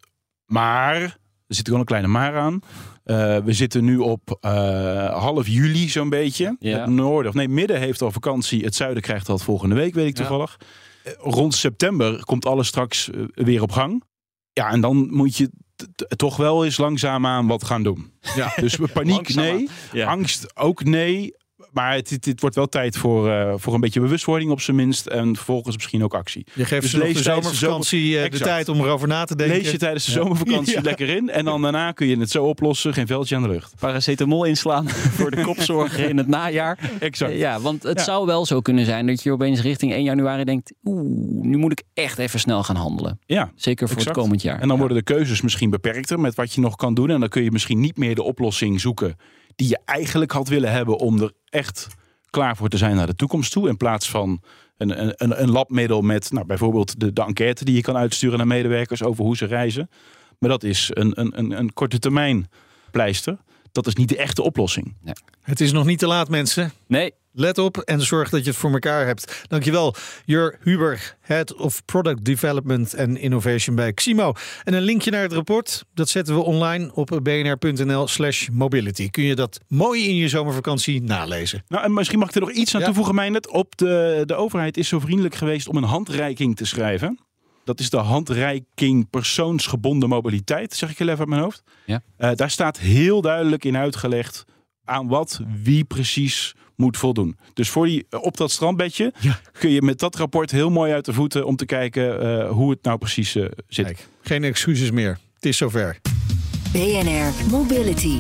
Maar, 0.46 1.02
er 1.48 1.56
zit 1.56 1.68
wel 1.68 1.80
een 1.80 1.86
kleine 1.86 2.08
maar 2.08 2.38
aan. 2.38 2.60
Eh, 3.06 3.38
we 3.38 3.54
zitten 3.54 3.84
nu 3.84 3.98
op 3.98 4.38
eh, 4.42 5.22
half 5.22 5.48
juli 5.48 5.90
zo'n 5.90 6.10
beetje. 6.10 6.56
Ja. 6.60 6.80
Het 6.80 6.90
noorden, 6.90 7.30
of 7.32 7.38
nee, 7.38 7.48
midden 7.48 7.80
heeft 7.80 8.02
al 8.02 8.12
vakantie. 8.12 8.64
Het 8.64 8.76
zuiden 8.76 9.04
krijgt 9.04 9.26
dat 9.26 9.44
volgende 9.44 9.76
week, 9.76 9.94
weet 9.94 10.08
ik 10.08 10.16
toevallig. 10.16 10.60
Eh, 11.04 11.14
rond 11.20 11.56
september 11.56 12.24
komt 12.24 12.46
alles 12.46 12.68
straks 12.68 13.10
weer 13.34 13.62
op 13.62 13.72
gang. 13.72 14.04
Ja, 14.54 14.70
en 14.70 14.82
dan 14.82 15.08
moet 15.12 15.38
je 15.38 15.50
toch 16.16 16.38
wel 16.38 16.66
eens 16.66 16.78
langzaamaan 16.78 17.48
wat 17.48 17.64
gaan 17.64 17.84
doen. 17.84 18.12
Ja. 18.36 18.54
Dus 18.56 18.78
paniek, 18.94 19.34
nee. 19.34 19.70
Ja. 19.92 20.08
Angst 20.08 20.58
ook 20.58 20.84
nee. 20.84 21.34
Maar 21.76 21.94
het, 21.94 22.10
het, 22.10 22.26
het 22.26 22.42
wordt 22.42 22.56
wel 22.56 22.68
tijd 22.68 22.98
voor, 22.98 23.30
eh, 23.32 23.54
voor 23.58 23.74
een 23.74 23.80
beetje 23.80 24.00
bewustwording 24.00 24.52
op 24.52 24.62
zijn 24.62 24.76
minst. 24.78 25.06
En 25.06 25.36
vervolgens 25.36 25.76
misschien 25.76 26.04
ook 26.04 26.14
actie. 26.14 26.46
Je 26.54 26.66
geeft 26.66 26.82
Dus 26.82 26.92
ze 26.92 26.98
nog 26.98 27.06
lees 27.06 27.18
de 27.18 27.24
tijdens 27.24 27.48
de 27.50 27.56
zomervakantie 27.56 28.16
eh, 28.16 28.20
de 28.22 28.28
Exact. 28.28 28.44
tijd 28.50 28.70
om 28.70 28.80
erover 28.82 29.08
na 29.08 29.26
te 29.26 29.36
denken. 29.36 29.58
Lees 29.58 29.72
je 29.72 29.78
tijdens 29.78 30.06
de 30.06 30.12
Ja. 30.12 30.18
zomervakantie 30.18 30.74
Ja. 30.80 30.82
lekker 30.82 31.10
in. 31.10 31.30
En 31.30 31.46
dan 31.46 31.62
daarna 31.62 31.92
kun 31.92 32.08
je 32.08 32.18
het 32.20 32.30
zo 32.32 32.44
oplossen. 32.46 32.94
Geen 32.94 33.08
veldje 33.08 33.36
aan 33.36 33.42
de 33.42 33.48
lucht. 33.50 33.74
Paracetamol 33.80 34.44
inslaan 34.46 34.90
voor 35.18 35.32
de 35.32 35.42
kopzorgen 35.42 36.10
in 36.10 36.18
het 36.18 36.28
najaar. 36.28 36.80
Exact. 37.00 37.34
Ja, 37.38 37.60
want 37.60 37.84
het 37.84 37.98
Ja. 37.98 38.04
zou 38.04 38.26
wel 38.26 38.46
zo 38.46 38.62
kunnen 38.62 38.86
zijn 38.86 39.08
dat 39.08 39.24
je 39.24 39.32
opeens 39.32 39.62
richting 39.62 39.94
1 39.94 40.04
januari 40.04 40.44
denkt... 40.44 40.74
oeh, 40.84 41.02
nu 41.42 41.58
moet 41.58 41.72
ik 41.72 41.84
echt 41.94 42.18
even 42.18 42.40
snel 42.40 42.64
gaan 42.64 42.76
handelen. 42.76 43.20
Ja. 43.26 43.52
Zeker 43.56 43.88
voor 43.88 43.98
Exact. 43.98 44.16
het 44.16 44.24
komend 44.26 44.42
jaar. 44.42 44.56
En 44.60 44.68
dan 44.68 44.72
Ja. 44.72 44.78
worden 44.78 44.98
de 44.98 45.04
keuzes 45.04 45.42
misschien 45.42 45.70
beperkter 45.70 46.20
met 46.20 46.36
wat 46.36 46.54
je 46.54 46.62
nog 46.62 46.76
kan 46.76 46.94
doen. 46.94 47.10
En 47.10 47.20
dan 47.20 47.30
kun 47.30 47.44
je 47.44 47.52
misschien 47.52 47.80
niet 47.80 47.98
meer 47.98 48.16
de 48.16 48.24
oplossing 48.24 48.82
zoeken 48.82 49.16
die 49.56 49.68
je 49.70 49.80
eigenlijk 49.86 50.32
had 50.32 50.48
willen 50.48 50.72
hebben 50.72 50.98
om 50.98 51.22
er 51.22 51.32
echt 51.50 51.88
klaar 52.30 52.56
voor 52.58 52.70
te 52.70 52.78
zijn 52.78 52.96
naar 52.96 53.08
de 53.08 53.16
toekomst 53.16 53.52
toe. 53.52 53.68
In 53.70 53.78
plaats 53.78 54.10
van 54.10 54.42
een, 54.78 55.02
een, 55.02 55.14
een- 55.16 55.42
een 55.42 55.52
labmiddel 55.52 56.02
met 56.02 56.32
nou, 56.32 56.46
bijvoorbeeld 56.46 57.00
de, 57.00 57.14
de 57.14 57.22
enquête 57.24 57.66
die 57.66 57.76
je 57.76 57.82
kan 57.82 57.98
uitsturen 57.98 58.38
naar 58.38 58.48
medewerkers 58.48 59.04
over 59.04 59.24
hoe 59.24 59.38
ze 59.38 59.46
reizen. 59.46 59.90
Maar 60.40 60.50
dat 60.50 60.64
is 60.64 60.90
een, 60.94 61.20
een, 61.20 61.38
een, 61.40 61.52
een 61.60 61.74
korte 61.74 62.00
termijn 62.00 62.50
pleister. 62.92 63.38
Dat 63.72 63.88
is 63.88 63.96
niet 63.96 64.10
de 64.10 64.18
echte 64.18 64.42
oplossing. 64.42 64.96
Het 65.42 65.62
is 65.62 65.72
nog 65.72 65.86
niet 65.86 66.00
te 66.00 66.08
laat, 66.08 66.30
mensen. 66.30 66.72
Nee, 66.88 67.14
Let 67.38 67.58
op 67.58 67.78
en 67.78 68.02
zorg 68.02 68.30
dat 68.30 68.44
je 68.44 68.50
het 68.50 68.60
voor 68.60 68.72
elkaar 68.72 69.06
hebt. 69.06 69.46
Dankjewel, 69.48 69.96
Jur 70.26 70.58
Huber, 70.62 71.16
Head 71.20 71.54
of 71.56 71.86
Product 71.86 72.26
Development 72.26 72.98
and 72.98 73.18
Innovation 73.18 73.76
bij 73.76 73.94
Ximo. 73.94 74.34
En 74.64 74.74
een 74.74 74.82
linkje 74.82 75.12
naar 75.12 75.22
het 75.22 75.34
rapport, 75.34 75.84
dat 75.94 76.10
zetten 76.10 76.36
we 76.36 76.42
online 76.42 76.94
op 76.94 77.20
bnr.nl 77.24 78.08
slash 78.08 78.48
mobility. 78.52 79.10
Kun 79.10 79.24
je 79.24 79.36
dat 79.36 79.60
mooi 79.68 80.08
in 80.08 80.16
je 80.16 80.28
zomervakantie 80.30 81.02
nalezen. 81.02 81.64
Nou, 81.68 81.84
en 81.84 81.94
misschien 81.94 82.20
mag 82.20 82.28
ik 82.30 82.36
er 82.36 82.42
nog 82.42 82.52
iets 82.52 82.74
aan 82.74 82.80
Ja. 82.80 82.86
toevoegen, 82.86 83.16
Meijnet. 83.16 83.48
Op 83.50 83.78
de, 83.78 84.24
de 84.26 84.36
overheid 84.36 84.78
is 84.78 84.88
zo 84.88 85.00
vriendelijk 85.00 85.36
geweest 85.36 85.68
om 85.68 85.78
een 85.78 85.84
handreiking 85.84 86.56
te 86.56 86.66
schrijven. 86.66 87.20
Dat 87.64 87.80
is 87.80 87.90
de 87.90 87.98
handreiking 87.98 89.10
persoonsgebonden 89.10 90.10
mobiliteit, 90.10 90.74
zeg 90.74 90.90
ik 90.90 90.98
heel 90.98 91.08
even 91.08 91.20
uit 91.20 91.30
mijn 91.30 91.42
hoofd. 91.42 91.64
Ja. 91.86 92.02
Eh, 92.18 92.32
daar 92.36 92.50
staat 92.50 92.80
heel 92.80 93.22
duidelijk 93.22 93.66
in 93.66 93.78
uitgelegd 93.78 94.46
aan 94.86 95.08
wat 95.08 95.40
wie 95.64 95.84
precies 95.84 96.56
moet 96.76 96.98
voldoen. 96.98 97.38
Dus 97.54 97.70
voor 97.70 97.86
die, 97.86 98.06
eh, 98.10 98.24
op 98.24 98.38
dat 98.38 98.52
strandbedje 98.52 99.14
Ja. 99.20 99.40
kun 99.60 99.70
je 99.70 99.82
met 99.82 100.00
dat 100.00 100.16
rapport 100.16 100.52
heel 100.52 100.70
mooi 100.70 100.94
uit 100.94 101.06
de 101.06 101.14
voeten 101.14 101.46
om 101.46 101.56
te 101.56 101.66
kijken 101.66 102.22
eh, 102.22 102.50
hoe 102.50 102.70
het 102.70 102.84
nou 102.84 102.98
precies 102.98 103.36
eh, 103.36 103.46
zit. 103.68 103.86
Kijk, 103.86 104.08
geen 104.22 104.44
excuses 104.44 104.92
meer. 104.92 105.18
Het 105.34 105.46
is 105.46 105.58
zover. 105.58 106.00
BNR 106.72 107.50
Mobility. 107.52 108.18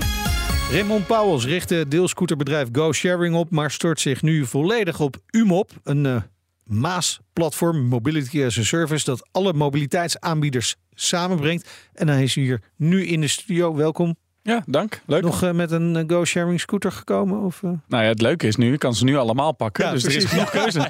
Raymond 0.71 1.07
Pauwels 1.07 1.45
richt 1.45 1.69
het 1.69 1.91
deelscooterbedrijf 1.91 2.67
Go 2.71 2.91
Sharing 2.93 3.35
op, 3.35 3.49
maar 3.51 3.71
stort 3.71 3.99
zich 3.99 4.21
nu 4.21 4.45
volledig 4.45 4.99
op 4.99 5.15
UMOP, 5.31 5.71
een 5.83 6.05
eh, 6.05 6.15
Maas-platform, 6.63 7.81
Mobility 7.87 8.43
as 8.43 8.57
a 8.59 8.63
Service, 8.63 9.05
dat 9.05 9.27
alle 9.31 9.53
mobiliteitsaanbieders 9.53 10.75
samenbrengt. 10.93 11.69
En 11.93 12.07
hij 12.07 12.23
is 12.23 12.35
hier 12.35 12.61
nu 12.77 13.05
in 13.05 13.21
de 13.21 13.27
studio. 13.27 13.75
Welkom. 13.75 14.15
Ja, 14.47 14.63
dank. 14.65 15.01
Leuk. 15.05 15.21
Nog 15.23 15.43
eh, 15.43 15.51
met 15.51 15.71
een 15.71 15.95
eh, 15.95 16.03
Go 16.07 16.25
Sharing 16.25 16.59
scooter 16.59 16.91
gekomen? 16.91 17.39
Of, 17.41 17.63
eh? 17.63 17.69
Nou 17.87 18.03
ja, 18.03 18.09
het 18.09 18.21
leuke 18.21 18.47
is 18.47 18.55
nu, 18.55 18.73
ik 18.73 18.79
kan 18.79 18.95
ze 18.95 19.03
nu 19.03 19.17
allemaal 19.17 19.51
pakken. 19.51 19.85
Ja, 19.85 19.91
dus 19.91 20.03
er 20.03 20.15
is 20.15 20.25
genoeg 20.25 20.49
keuze. 20.49 20.79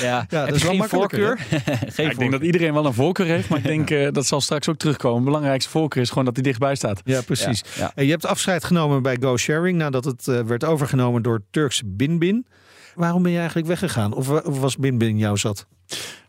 ja. 0.00 0.24
dat 0.28 0.46
Heb 0.46 0.54
is 0.54 0.60
je 0.60 0.66
wel 0.66 0.70
geen 0.70 0.76
makkelijker, 0.78 1.38
voorkeur? 1.38 1.58
geen 1.92 2.04
Ja, 2.04 2.10
ik 2.10 2.18
denk 2.18 2.30
dat 2.32 2.42
iedereen 2.42 2.72
wel 2.72 2.86
een 2.86 2.92
voorkeur 2.94 3.26
heeft, 3.26 3.48
maar 3.48 3.58
ik 3.58 3.64
denk 3.74 3.90
eh, 3.90 4.08
dat 4.12 4.26
zal 4.26 4.40
straks 4.40 4.68
ook 4.68 4.76
terugkomen. 4.76 5.18
De 5.18 5.24
belangrijkste 5.24 5.70
voorkeur 5.70 6.02
is 6.02 6.08
gewoon 6.08 6.24
dat 6.24 6.34
hij 6.34 6.42
dichtbij 6.42 6.74
staat. 6.74 7.00
Ja, 7.04 7.20
precies. 7.22 7.62
Ja, 7.74 7.80
ja. 7.82 7.92
En 7.94 8.04
je 8.04 8.10
hebt 8.10 8.26
afscheid 8.26 8.64
genomen 8.64 9.02
bij 9.02 9.16
Go 9.20 9.36
Sharing 9.36 9.78
nadat 9.78 10.04
het 10.04 10.28
eh, 10.28 10.40
werd 10.40 10.64
overgenomen 10.64 11.22
door 11.22 11.42
Turks 11.50 11.82
Binbin. 11.86 12.46
Waarom 12.94 13.22
ben 13.22 13.32
je 13.32 13.38
eigenlijk 13.38 13.68
weggegaan? 13.68 14.14
Of, 14.14 14.26
wa- 14.26 14.42
of 14.44 14.60
was 14.60 14.76
Binbin 14.76 15.18
jou 15.18 15.36
zat? 15.36 15.66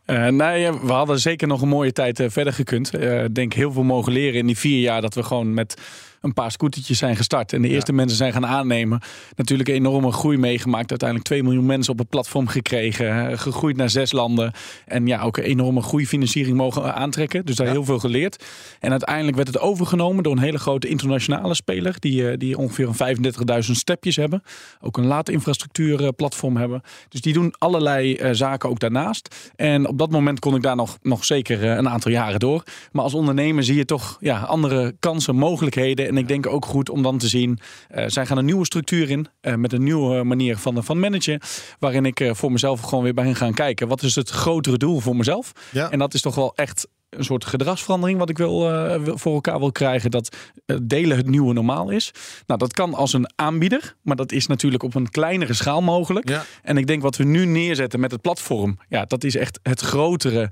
Eh, 0.05 0.27
nou 0.27 0.58
ja, 0.58 0.79
we 0.79 0.91
hadden 0.91 1.20
zeker 1.20 1.48
nog 1.48 1.62
een 1.62 1.67
mooie 1.67 1.91
tijd 1.91 2.24
verder 2.27 2.53
gekund. 2.53 2.93
Eh, 2.93 3.24
Ik 3.24 3.36
denk 3.36 3.53
heel 3.53 3.72
veel 3.72 3.84
mogen 3.84 4.12
leren 4.13 4.39
in 4.39 4.46
die 4.48 4.58
vier 4.58 4.79
jaar 4.82 5.01
dat 5.01 5.13
we 5.15 5.24
gewoon 5.24 5.53
met 5.53 5.82
een 6.24 6.34
paar 6.34 6.51
scootertjes 6.51 6.98
zijn 6.98 7.15
gestart. 7.15 7.53
En 7.53 7.62
de 7.62 7.68
eerste 7.68 7.94
mensen 7.94 8.18
zijn 8.18 8.34
gaan 8.34 8.46
aannemen. 8.46 9.01
Natuurlijk 9.36 9.70
een 9.70 9.75
enorme 9.75 10.12
groei 10.12 10.38
meegemaakt. 10.38 10.89
Uiteindelijk 10.89 11.30
2 11.30 11.44
miljoen 11.44 11.65
mensen 11.65 11.94
op 11.94 12.00
het 12.00 12.10
platform 12.10 12.48
gekregen. 12.48 13.30
eh, 13.30 13.38
Gegroeid 13.38 13.77
naar 13.77 13.89
zes 13.89 14.12
landen. 14.12 14.51
En 14.86 15.08
ja, 15.08 15.22
ook 15.22 15.38
een 15.38 15.44
enorme 15.44 15.82
groeifinanciering 15.82 16.58
mogen 16.58 16.96
aantrekken. 16.96 17.46
Dus 17.46 17.56
daar 17.56 17.68
heel 17.68 17.84
veel 17.84 18.00
geleerd. 18.00 18.44
En 18.80 18.92
uiteindelijk 18.92 19.36
werd 19.36 19.48
het 19.48 19.60
overgenomen 19.60 20.24
door 20.24 20.32
een 20.34 20.39
hele 20.39 20.58
grote 20.60 20.88
internationale 20.88 21.53
speler. 21.53 21.96
Die, 22.00 22.30
eh, 22.30 22.38
die 22.38 22.58
ongeveer 22.58 22.88
een 22.88 22.96
35.000 22.96 23.77
stepjes 23.77 24.15
hebben. 24.15 24.44
Ook 24.82 24.98
een 24.98 25.06
laadinfrastructuurplatform 25.06 26.58
hebben. 26.58 26.82
Dus 27.10 27.22
die 27.22 27.34
doen 27.34 27.53
allerlei 27.58 28.15
eh, 28.15 28.30
zaken 28.34 28.70
ook 28.70 28.80
daarnaast. 28.80 29.51
En 29.56 29.88
op 29.88 29.98
dat 29.98 30.12
moment 30.12 30.39
kon 30.39 30.56
ik 30.56 30.62
daar 30.62 30.75
nog, 30.75 30.98
nog 31.01 31.25
zeker 31.25 31.63
eh, 31.63 31.75
een 31.75 31.89
aantal 31.89 32.12
jaren 32.12 32.39
door. 32.39 32.63
Maar 32.92 33.03
als 33.03 33.13
ondernemer 33.13 33.63
zie 33.63 33.75
je 33.75 33.86
toch 33.86 34.18
ja, 34.20 34.39
andere 34.39 34.96
kansen, 35.00 35.36
mogelijkheden. 35.36 36.08
En 36.13 36.20
ik 36.20 36.27
denk 36.27 36.48
ook 36.48 36.65
goed 36.65 36.89
om 36.89 37.01
dan 37.03 37.17
te 37.17 37.27
zien. 37.27 37.60
eh, 37.89 38.05
zij 38.08 38.25
gaan 38.25 38.38
een 38.38 38.46
nieuwe 38.46 38.65
structuur 38.65 39.10
in. 39.10 39.27
eh, 39.41 39.55
met 39.55 39.74
een 39.74 39.84
nieuwe 39.84 40.24
manier 40.24 40.58
van, 40.58 40.84
van 40.84 41.00
managen. 41.00 41.39
Waarin 41.79 42.05
ik 42.05 42.20
eh, 42.20 42.34
voor 42.34 42.51
mezelf 42.51 42.82
gewoon 42.82 43.03
weer 43.03 43.13
bij 43.13 43.24
hen 43.25 43.36
gaan 43.36 43.53
kijken. 43.53 43.88
Wat 43.88 44.03
is 44.03 44.15
het 44.15 44.29
grotere 44.29 44.77
doel 44.77 45.00
voor 45.00 45.15
mezelf? 45.15 45.51
Ja. 45.72 45.91
En 45.91 46.00
dat 46.00 46.13
is 46.13 46.22
toch 46.22 46.36
wel 46.36 46.55
echt 46.55 46.88
een 47.10 47.24
soort 47.24 47.46
gedragsverandering 47.46 48.20
wat 48.20 48.29
ik 48.29 48.38
wil, 48.38 48.60
voor 49.17 49.34
elkaar 49.34 49.60
wil 49.60 49.72
krijgen. 49.72 50.12
Dat 50.12 50.36
delen 50.84 51.17
het 51.17 51.27
nieuwe 51.27 51.53
normaal 51.53 51.89
is. 51.89 52.12
Nou, 52.48 52.60
dat 52.60 52.74
kan 52.74 52.93
als 52.93 53.13
een 53.13 53.29
aanbieder, 53.36 53.96
maar 54.01 54.15
dat 54.15 54.32
is 54.32 54.48
natuurlijk 54.48 54.84
op 54.84 54.96
een 54.96 55.10
kleinere 55.10 55.53
schaal 55.53 55.82
mogelijk. 55.82 56.29
Ja. 56.29 56.43
En 56.62 56.77
ik 56.77 56.88
denk 56.88 57.01
wat 57.01 57.15
we 57.15 57.24
nu 57.24 57.46
neerzetten 57.46 58.00
met 58.00 58.12
het 58.12 58.22
platform, 58.22 58.77
ja, 58.89 59.05
dat 59.05 59.24
is 59.24 59.36
echt 59.36 59.60
het 59.63 59.79
grotere 59.79 60.51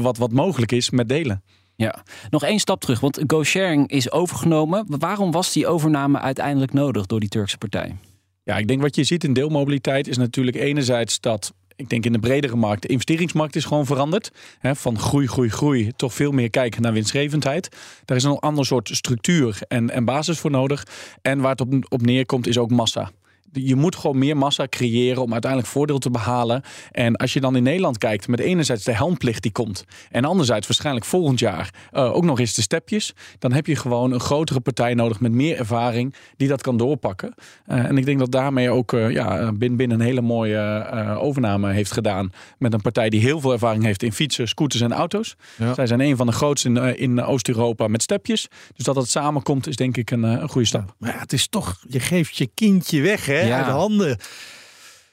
wat, 0.00 0.16
wat 0.16 0.32
mogelijk 0.32 0.72
is 0.72 0.90
met 0.90 1.08
delen. 1.08 1.42
Ja, 1.80 2.02
nog 2.30 2.44
één 2.44 2.58
stap 2.58 2.80
terug, 2.80 3.00
want 3.00 3.20
GoSharing 3.26 3.90
is 3.90 4.10
overgenomen. 4.10 4.84
Waarom 4.88 5.30
was 5.30 5.52
die 5.52 5.66
overname 5.66 6.20
uiteindelijk 6.20 6.72
nodig 6.72 7.06
door 7.06 7.20
die 7.20 7.28
Turkse 7.28 7.58
partij? 7.58 7.96
Ja, 8.42 8.56
ik 8.56 8.68
denk 8.68 8.80
wat 8.80 8.94
je 8.94 9.04
ziet 9.04 9.24
in 9.24 9.32
deelmobiliteit 9.32 10.08
is 10.08 10.16
natuurlijk 10.16 10.56
enerzijds 10.56 11.20
dat 11.20 11.52
ik 11.76 11.88
denk 11.88 12.04
in 12.04 12.12
de 12.12 12.18
bredere 12.18 12.56
markt, 12.56 12.82
de 12.82 12.88
investeringsmarkt 12.88 13.56
is 13.56 13.64
gewoon 13.64 13.86
veranderd. 13.86 14.30
Van 14.62 14.98
groei, 14.98 15.26
groei, 15.26 15.48
groei, 15.48 15.92
toch 15.96 16.14
veel 16.14 16.32
meer 16.32 16.50
kijken 16.50 16.82
naar 16.82 16.92
winstgevendheid. 16.92 17.68
Daar 18.04 18.16
is 18.16 18.24
een 18.24 18.38
ander 18.38 18.66
soort 18.66 18.90
structuur 18.92 19.58
en, 19.68 19.90
en 19.90 20.04
basis 20.04 20.38
voor 20.38 20.50
nodig. 20.50 20.86
En 21.22 21.40
waar 21.40 21.50
het 21.50 21.60
op, 21.60 21.74
op 21.88 22.02
neerkomt 22.02 22.46
is 22.46 22.58
ook 22.58 22.70
massa. 22.70 23.10
Je 23.52 23.76
moet 23.76 23.96
gewoon 23.96 24.18
meer 24.18 24.36
massa 24.36 24.66
creëren 24.68 25.22
om 25.22 25.32
uiteindelijk 25.32 25.72
voordeel 25.72 25.98
te 25.98 26.10
behalen. 26.10 26.62
En 26.90 27.16
als 27.16 27.32
je 27.32 27.40
dan 27.40 27.56
in 27.56 27.62
Nederland 27.62 27.98
kijkt, 27.98 28.28
met 28.28 28.40
enerzijds 28.40 28.84
de 28.84 28.92
helmplicht 28.92 29.42
die 29.42 29.52
komt. 29.52 29.84
En 30.10 30.24
anderzijds 30.24 30.66
waarschijnlijk 30.66 31.06
volgend 31.06 31.38
jaar 31.38 31.74
eh, 31.90 32.14
ook 32.14 32.24
nog 32.24 32.40
eens 32.40 32.54
de 32.54 32.62
stepjes. 32.62 33.14
Dan 33.38 33.52
heb 33.52 33.66
je 33.66 33.76
gewoon 33.76 34.12
een 34.12 34.20
grotere 34.20 34.60
partij 34.60 34.94
nodig 34.94 35.20
met 35.20 35.32
meer 35.32 35.56
ervaring 35.56 36.14
die 36.36 36.48
dat 36.48 36.62
kan 36.62 36.76
doorpakken. 36.76 37.34
Eh, 37.66 37.84
en 37.84 37.98
ik 37.98 38.04
denk 38.04 38.18
dat 38.18 38.32
daarmee 38.32 38.70
ook 38.70 38.92
eh, 38.92 39.10
ja, 39.10 39.52
binnen, 39.52 39.78
binnen 39.78 40.00
een 40.00 40.06
hele 40.06 40.20
mooie 40.20 40.86
overname 41.18 41.72
heeft 41.72 41.92
gedaan. 41.92 42.32
Met 42.58 42.72
een 42.72 42.80
partij 42.80 43.08
die 43.08 43.20
heel 43.20 43.40
veel 43.40 43.52
ervaring 43.52 43.84
heeft 43.84 44.02
in 44.02 44.12
fietsen, 44.12 44.48
scooters 44.48 44.82
en 44.82 44.92
auto's. 44.92 45.36
Ja. 45.56 45.74
Zij 45.74 45.86
zijn 45.86 46.00
een 46.00 46.16
van 46.16 46.26
de 46.26 46.32
grootste 46.32 46.68
in, 46.68 46.98
in 46.98 47.22
Oost-Europa 47.22 47.88
met 47.88 48.02
stepjes. 48.02 48.48
Dus 48.74 48.84
dat 48.84 48.96
het 48.96 49.10
samenkomt 49.10 49.66
is 49.66 49.76
denk 49.76 49.96
ik 49.96 50.10
een, 50.10 50.22
een 50.22 50.48
goede 50.48 50.66
stap. 50.66 50.94
Maar 50.98 51.12
ja, 51.12 51.18
het 51.18 51.32
is 51.32 51.48
toch, 51.48 51.84
je 51.88 52.00
geeft 52.00 52.36
je 52.36 52.48
kindje 52.54 53.00
weg 53.00 53.26
hè, 53.26 53.37
Ja. 53.46 53.56
uit 53.56 53.64
de 53.64 53.70
handen. 53.70 54.18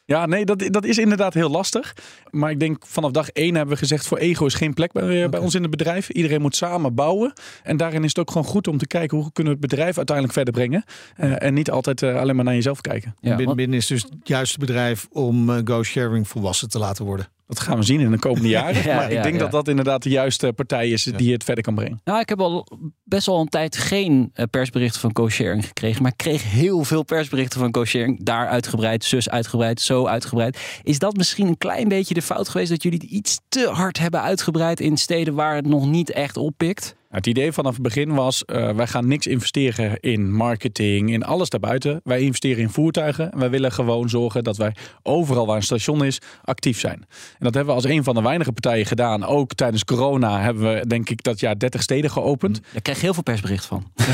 Ja, 0.08 0.26
nee, 0.26 0.46
dat, 0.46 0.64
dat 0.68 0.86
is 0.86 0.98
inderdaad 0.98 1.34
heel 1.34 1.50
lastig. 1.50 1.96
Maar 2.30 2.52
ik 2.52 2.60
denk 2.60 2.86
vanaf 2.88 3.12
dag 3.12 3.30
één 3.30 3.56
hebben 3.56 3.74
we 3.74 3.80
gezegd... 3.80 4.08
voor 4.08 4.18
ego 4.18 4.46
is 4.46 4.54
geen 4.54 4.74
plek 4.74 4.92
bij, 4.92 5.24
eh, 5.24 5.30
bij 5.30 5.40
ons 5.40 5.56
in 5.56 5.62
het 5.62 5.72
bedrijf. 5.72 6.10
Iedereen 6.10 6.42
moet 6.42 6.56
samen 6.56 6.96
bouwen. 6.96 7.34
En 7.64 7.78
daarin 7.78 8.04
is 8.04 8.10
het 8.10 8.20
ook 8.20 8.32
gewoon 8.32 8.48
goed 8.48 8.68
om 8.68 8.78
te 8.78 8.88
kijken... 8.88 9.18
hoe 9.18 9.32
kunnen 9.32 9.54
we 9.54 9.60
het 9.60 9.70
bedrijf 9.70 9.98
uiteindelijk 9.98 10.36
verder 10.36 10.54
brengen. 10.54 10.84
Eh, 11.16 11.44
en 11.44 11.54
niet 11.54 11.72
altijd 11.72 12.02
eh, 12.02 12.16
alleen 12.16 12.36
maar 12.36 12.46
naar 12.46 12.54
jezelf 12.54 12.82
kijken. 12.82 13.16
Ja, 13.20 13.36
binnen, 13.36 13.56
binnen 13.56 13.78
is 13.78 13.88
dus 13.88 14.02
het 14.02 14.14
juiste 14.24 14.60
bedrijf 14.60 15.08
om 15.12 15.50
eh, 15.50 15.62
GoSharing 15.64 16.28
volwassen 16.28 16.70
te 16.70 16.80
laten 16.80 17.06
worden. 17.06 17.28
Dat 17.48 17.60
gaan 17.60 17.78
we 17.78 17.84
zien 17.84 18.00
in 18.00 18.12
de 18.12 18.20
komende 18.20 18.48
jaren. 18.58 18.84
Ja, 18.84 18.96
maar 18.96 19.06
ik 19.06 19.18
ja, 19.18 19.22
denk 19.22 19.36
ja. 19.36 19.42
dat 19.42 19.52
dat 19.52 19.68
inderdaad 19.68 20.04
de 20.04 20.10
juiste 20.10 20.54
partij 20.54 20.90
is... 20.90 21.04
die 21.04 21.34
het 21.34 21.44
verder 21.44 21.64
kan 21.64 21.76
brengen. 21.76 22.02
Nou, 22.04 22.20
ik 22.20 22.30
heb 22.30 22.40
al 22.40 22.68
best 23.04 23.26
wel 23.26 23.40
een 23.40 23.50
tijd 23.50 23.78
geen 23.78 24.30
eh, 24.34 24.46
persberichten 24.50 25.02
van 25.02 25.12
co-sharing 25.12 25.66
gekregen. 25.66 26.02
Maar 26.02 26.12
ik 26.12 26.18
kreeg 26.18 26.52
heel 26.52 26.84
veel 26.84 27.04
persberichten 27.04 27.60
van 27.60 27.72
co-sharing. 27.72 28.24
Daar 28.24 28.48
uitgebreid, 28.48 29.04
zus 29.04 29.30
uitgebreid, 29.30 29.82
zo 29.82 30.06
uitgebreid. 30.06 30.80
Is 30.84 31.00
dat 31.00 31.18
misschien 31.18 31.48
een 31.48 31.58
klein 31.58 31.88
beetje 31.88 32.14
de 32.14 32.22
fout 32.22 32.50
geweest 32.50 32.70
dat 32.70 32.84
jullie 32.84 33.00
het 33.02 33.10
iets 33.10 33.40
te 33.50 33.68
hard 33.68 34.00
hebben 34.00 34.22
uitgebreid 34.22 34.80
in 34.80 34.98
steden 34.98 35.34
waar 35.34 35.56
het 35.56 35.68
nog 35.68 35.86
niet 35.86 36.12
echt 36.12 36.38
oppikt? 36.38 36.96
Het 37.16 37.28
idee 37.28 37.52
vanaf 37.52 37.74
het 37.74 37.82
begin 37.82 38.14
was, 38.14 38.46
eh, 38.46 38.70
wij 38.70 38.88
gaan 38.88 39.08
niks 39.08 39.28
investeren 39.28 40.00
in 40.00 40.34
marketing, 40.34 41.12
in 41.12 41.24
alles 41.24 41.50
daarbuiten. 41.50 42.02
Wij 42.04 42.20
investeren 42.20 42.62
in 42.62 42.70
voertuigen. 42.70 43.32
En 43.32 43.40
wij 43.40 43.50
willen 43.50 43.72
gewoon 43.72 44.10
zorgen 44.10 44.44
dat 44.44 44.58
wij 44.58 44.76
overal 45.04 45.46
waar 45.46 45.56
een 45.56 45.64
station 45.64 46.06
is, 46.06 46.20
actief 46.44 46.80
zijn. 46.80 46.96
En 46.98 47.06
dat 47.40 47.54
hebben 47.54 47.76
we 47.76 47.82
als 47.82 47.92
een 47.92 48.04
van 48.04 48.16
de 48.16 48.22
weinige 48.22 48.52
partijen 48.52 48.86
gedaan. 48.86 49.26
Ook 49.26 49.54
tijdens 49.54 49.86
corona 49.86 50.42
hebben 50.42 50.74
we, 50.74 50.88
denk 50.88 51.10
ik, 51.10 51.24
dat 51.24 51.40
jaar 51.40 51.60
30 51.60 51.82
steden 51.82 52.12
geopend. 52.12 52.62
Daar 52.72 52.82
kreeg 52.82 52.96
ik 52.96 53.02
heel 53.02 53.14
veel 53.14 53.24
persbericht 53.24 53.66
van. 53.66 53.84